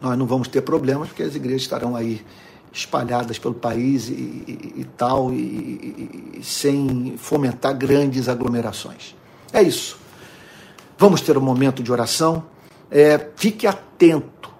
[0.00, 2.24] Nós não vamos ter problemas porque as igrejas estarão aí
[2.72, 9.16] espalhadas pelo país e, e, e tal, e, e sem fomentar grandes aglomerações.
[9.52, 9.98] É isso.
[10.98, 12.44] Vamos ter um momento de oração.
[12.90, 14.50] É, fique atento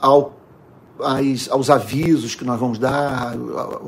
[0.00, 0.35] ao
[1.50, 3.34] aos avisos que nós vamos dar,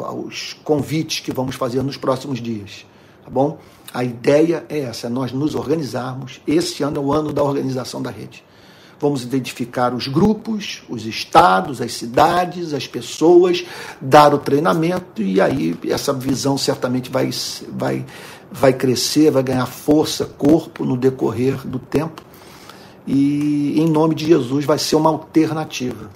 [0.05, 2.85] aos convites que vamos fazer nos próximos dias,
[3.25, 3.59] tá bom?
[3.93, 6.41] A ideia é essa, é nós nos organizarmos.
[6.47, 8.45] Esse ano é o ano da organização da rede.
[9.01, 13.65] Vamos identificar os grupos, os estados, as cidades, as pessoas,
[14.01, 17.31] dar o treinamento e aí essa visão certamente vai,
[17.73, 18.05] vai,
[18.51, 22.23] vai crescer, vai ganhar força, corpo no decorrer do tempo
[23.07, 26.11] e em nome de Jesus vai ser uma alternativa.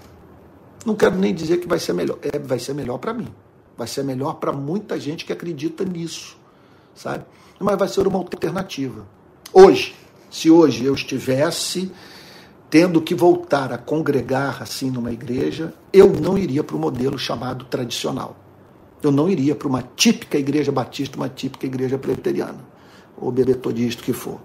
[0.85, 3.29] Não quero nem dizer que vai ser melhor, é, vai ser melhor para mim.
[3.77, 6.37] Vai ser melhor para muita gente que acredita nisso,
[6.95, 7.25] sabe?
[7.59, 9.07] Mas vai ser uma alternativa.
[9.53, 9.95] Hoje,
[10.31, 11.91] se hoje eu estivesse
[12.69, 17.67] tendo que voltar a congregar assim numa igreja, eu não iria para o modelo chamado
[17.67, 18.35] tradicional.
[19.03, 22.65] Eu não iria para uma típica igreja batista, uma típica igreja preteriana,
[23.17, 24.41] ou bebetodista que for.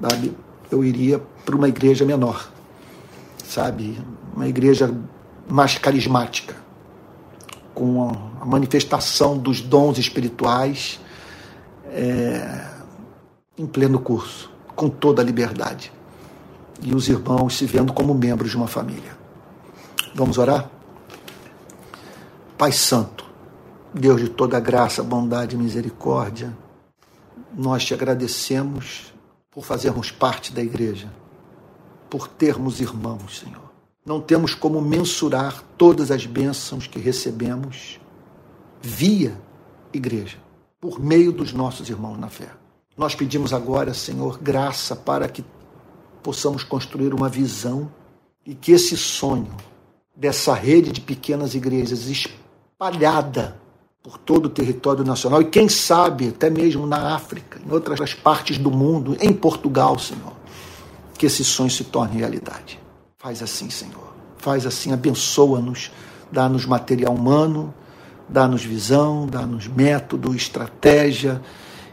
[0.00, 0.36] Sabe?
[0.70, 2.52] Eu iria para uma igreja menor,
[3.46, 3.98] sabe?
[4.36, 4.94] Uma igreja
[5.48, 6.56] mais carismática,
[7.74, 11.00] com a manifestação dos dons espirituais
[11.86, 12.66] é,
[13.56, 15.92] em pleno curso, com toda a liberdade.
[16.82, 19.16] E os irmãos se vendo como membros de uma família.
[20.14, 20.70] Vamos orar?
[22.58, 23.24] Pai Santo,
[23.92, 26.56] Deus de toda graça, bondade e misericórdia,
[27.56, 29.12] nós te agradecemos
[29.50, 31.12] por fazermos parte da igreja,
[32.10, 33.73] por termos irmãos, Senhor.
[34.04, 37.98] Não temos como mensurar todas as bênçãos que recebemos
[38.82, 39.40] via
[39.94, 40.36] igreja,
[40.78, 42.50] por meio dos nossos irmãos na fé.
[42.98, 45.42] Nós pedimos agora, Senhor, graça para que
[46.22, 47.90] possamos construir uma visão
[48.44, 49.56] e que esse sonho
[50.14, 53.58] dessa rede de pequenas igrejas espalhada
[54.02, 58.58] por todo o território nacional e quem sabe até mesmo na África, em outras partes
[58.58, 60.34] do mundo, em Portugal, Senhor,
[61.16, 62.83] que esse sonho se torne realidade.
[63.24, 64.12] Faz assim, Senhor.
[64.36, 65.90] Faz assim, abençoa-nos,
[66.30, 67.72] dá-nos material humano,
[68.28, 71.40] dá-nos visão, dá-nos método, estratégia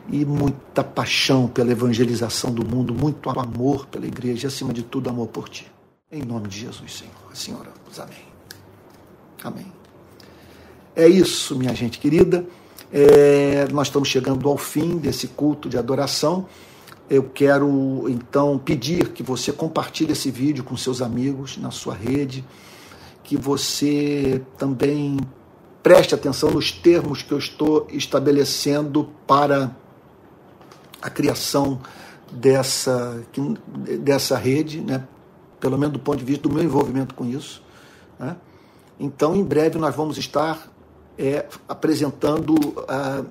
[0.09, 5.09] e muita paixão pela evangelização do mundo, muito amor pela igreja e, acima de tudo,
[5.09, 5.71] amor por ti.
[6.11, 7.13] Em nome de Jesus, Senhor.
[7.31, 7.97] Assim oramos.
[7.97, 8.25] Amém.
[9.41, 9.73] Amém.
[10.93, 12.45] É isso, minha gente querida.
[12.91, 16.45] É, nós estamos chegando ao fim desse culto de adoração.
[17.11, 22.41] Eu quero então pedir que você compartilhe esse vídeo com seus amigos na sua rede,
[23.21, 25.19] que você também
[25.83, 29.75] preste atenção nos termos que eu estou estabelecendo para
[31.01, 31.81] a criação
[32.31, 33.21] dessa,
[33.99, 35.05] dessa rede, né?
[35.59, 37.61] pelo menos do ponto de vista do meu envolvimento com isso.
[38.17, 38.37] Né?
[38.97, 40.71] Então, em breve, nós vamos estar
[41.17, 42.55] é, apresentando
[42.87, 43.25] ah,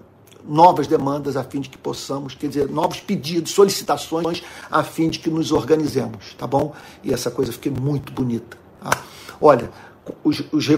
[0.48, 5.18] novas demandas a fim de que possamos, quer dizer, novos pedidos, solicitações a fim de
[5.18, 6.74] que nos organizemos, tá bom?
[7.02, 8.58] E essa coisa fique muito bonita.
[8.82, 8.90] Tá?
[9.40, 9.70] Olha,
[10.24, 10.68] os, os,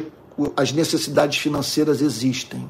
[0.56, 2.68] as necessidades financeiras existem.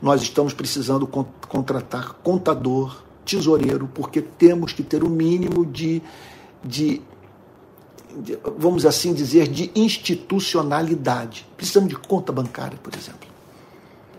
[0.00, 6.00] Nós estamos precisando contratar contador, tesoureiro, porque temos que ter o um mínimo de,
[6.64, 7.02] de,
[8.22, 11.46] de, vamos assim dizer, de institucionalidade.
[11.56, 13.27] Precisamos de conta bancária, por exemplo.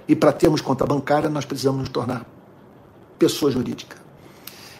[0.09, 2.25] E para termos conta bancária, nós precisamos nos tornar
[3.19, 3.95] pessoa jurídica.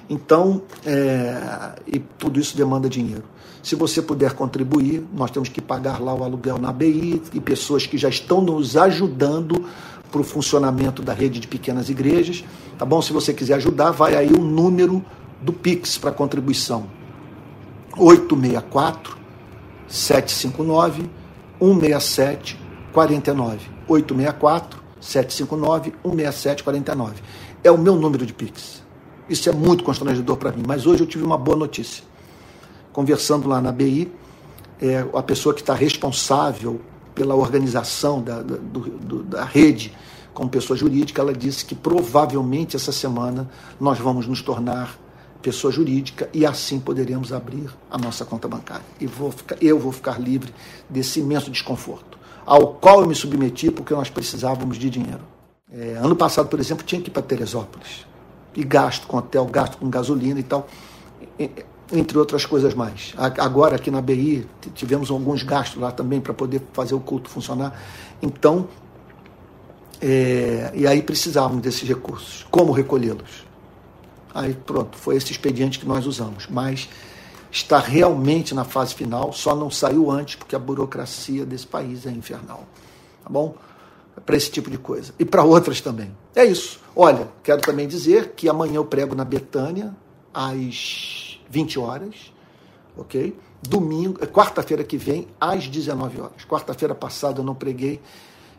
[0.10, 3.24] Então, é, e tudo isso demanda dinheiro.
[3.62, 7.86] Se você puder contribuir, nós temos que pagar lá o aluguel na ABI e pessoas
[7.86, 9.66] que já estão nos ajudando
[10.12, 12.44] para o funcionamento da rede de pequenas igrejas.
[12.80, 13.00] Tá bom?
[13.00, 15.06] Se você quiser ajudar, vai aí o número
[15.44, 16.88] do Pix para contribuição:
[17.96, 19.16] 864
[19.88, 21.08] 759
[21.60, 22.60] 167
[22.92, 23.70] 49.
[23.88, 27.14] 864 759-16749.
[27.64, 28.84] É o meu número de Pix.
[29.30, 32.04] Isso é muito constrangedor para mim, mas hoje eu tive uma boa notícia.
[32.92, 34.12] Conversando lá na BI,
[34.82, 36.82] é, a pessoa que está responsável
[37.14, 39.96] pela organização da, da, do, da rede
[40.34, 44.98] como pessoa jurídica, ela disse que provavelmente essa semana nós vamos nos tornar
[45.42, 48.86] pessoa jurídica e assim poderemos abrir a nossa conta bancária.
[49.00, 50.54] E vou ficar, eu vou ficar livre
[50.90, 52.19] desse imenso desconforto
[52.50, 55.22] ao qual eu me submeti porque nós precisávamos de dinheiro.
[55.72, 58.08] É, ano passado, por exemplo, tinha que ir para Teresópolis.
[58.56, 60.68] E gasto com hotel, gasto com gasolina e tal,
[61.94, 63.14] entre outras coisas mais.
[63.16, 67.80] Agora, aqui na BI, tivemos alguns gastos lá também para poder fazer o culto funcionar.
[68.20, 68.68] Então,
[70.02, 72.48] é, e aí precisávamos desses recursos.
[72.50, 73.46] Como recolhê-los?
[74.34, 76.48] Aí pronto, foi esse expediente que nós usamos.
[76.50, 76.90] Mas
[77.52, 82.12] está realmente na fase final, só não saiu antes porque a burocracia desse país é
[82.12, 82.66] infernal.
[83.24, 83.56] Tá bom?
[84.26, 85.14] Para esse tipo de coisa.
[85.18, 86.16] E para outras também.
[86.36, 86.80] É isso.
[86.96, 89.96] Olha, quero também dizer que amanhã eu prego na Betânia,
[90.34, 92.16] às 20 horas,
[92.98, 93.36] ok?
[93.62, 96.46] Domingo, é quarta-feira que vem, às 19 horas.
[96.46, 98.00] Quarta-feira passada eu não preguei,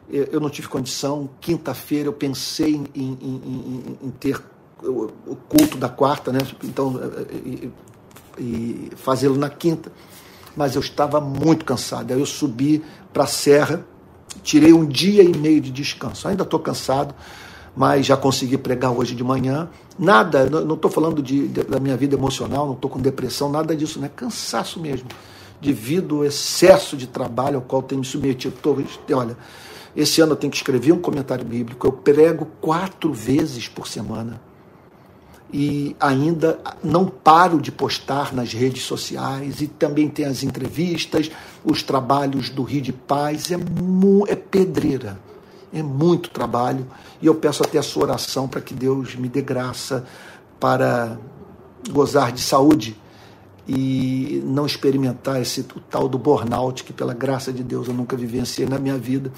[0.08, 1.30] eu não tive condição.
[1.40, 4.42] Quinta-feira eu pensei em, em, em, em ter
[4.82, 6.40] o culto da quarta, né?
[6.64, 6.98] Então
[8.40, 9.92] e fazê-lo na quinta.
[10.56, 12.12] Mas eu estava muito cansado.
[12.12, 12.82] Aí eu subi
[13.12, 13.84] para a serra,
[14.42, 16.26] tirei um dia e meio de descanso.
[16.26, 17.14] Ainda estou cansado,
[17.76, 19.68] mas já consegui pregar hoje de manhã.
[19.98, 23.76] Nada, não estou falando de, de, da minha vida emocional, não estou com depressão, nada
[23.76, 24.10] disso, né?
[24.14, 25.08] Cansaço mesmo,
[25.60, 28.56] devido ao excesso de trabalho ao qual tenho me submetido.
[28.60, 28.76] Tô,
[29.14, 29.36] olha,
[29.94, 34.40] esse ano eu tenho que escrever um comentário bíblico, eu prego quatro vezes por semana.
[35.52, 41.30] E ainda não paro de postar nas redes sociais, e também tem as entrevistas,
[41.64, 43.56] os trabalhos do Rio de Paz, é,
[44.28, 45.18] é pedreira
[45.72, 46.86] é muito trabalho
[47.22, 50.04] e eu peço até a sua oração para que Deus me dê graça
[50.58, 51.16] para
[51.90, 52.96] gozar de saúde
[53.68, 58.68] e não experimentar esse tal do burnout que pela graça de Deus eu nunca vivenciei
[58.68, 59.32] na minha vida.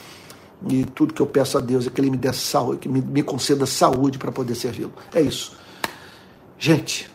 [0.68, 3.00] E tudo que eu peço a Deus é que Ele me dê saúde, que me,
[3.00, 4.92] me conceda saúde para poder servi-lo.
[5.12, 5.56] É isso.
[6.64, 7.10] Gente,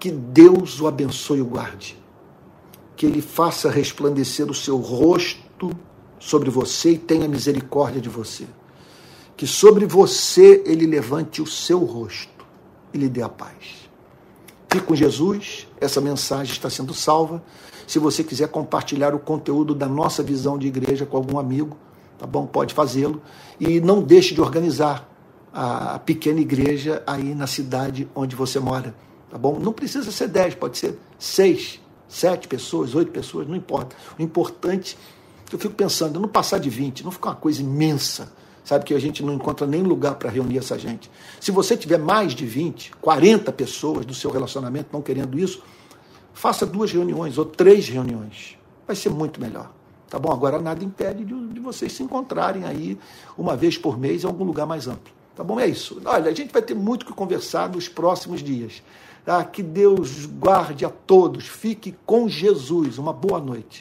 [0.00, 1.96] que Deus o abençoe e o guarde.
[2.96, 5.70] Que Ele faça resplandecer o seu rosto
[6.18, 8.44] sobre você e tenha misericórdia de você.
[9.36, 12.44] Que sobre você ele levante o seu rosto
[12.92, 13.88] e lhe dê a paz.
[14.68, 17.40] Fique com Jesus, essa mensagem está sendo salva.
[17.86, 21.76] Se você quiser compartilhar o conteúdo da nossa visão de igreja com algum amigo,
[22.18, 22.44] tá bom?
[22.44, 23.22] Pode fazê-lo.
[23.60, 25.15] E não deixe de organizar
[25.58, 28.94] a pequena igreja aí na cidade onde você mora,
[29.30, 29.58] tá bom?
[29.58, 33.96] Não precisa ser dez, pode ser seis, sete pessoas, oito pessoas, não importa.
[34.18, 34.98] O importante
[35.50, 38.30] eu fico pensando, não passar de 20, não ficar uma coisa imensa,
[38.64, 41.10] sabe, que a gente não encontra nem lugar para reunir essa gente.
[41.40, 45.62] Se você tiver mais de 20, 40 pessoas do seu relacionamento não querendo isso,
[46.34, 48.58] faça duas reuniões ou três reuniões.
[48.86, 49.72] Vai ser muito melhor.
[50.10, 50.30] Tá bom?
[50.30, 52.98] Agora nada impede de, de vocês se encontrarem aí
[53.38, 55.16] uma vez por mês em algum lugar mais amplo.
[55.36, 55.60] Tá bom?
[55.60, 56.00] É isso.
[56.04, 58.82] Olha, a gente vai ter muito que conversar nos próximos dias.
[59.22, 59.44] Tá?
[59.44, 61.46] Que Deus guarde a todos.
[61.46, 62.96] Fique com Jesus.
[62.96, 63.74] Uma boa noite.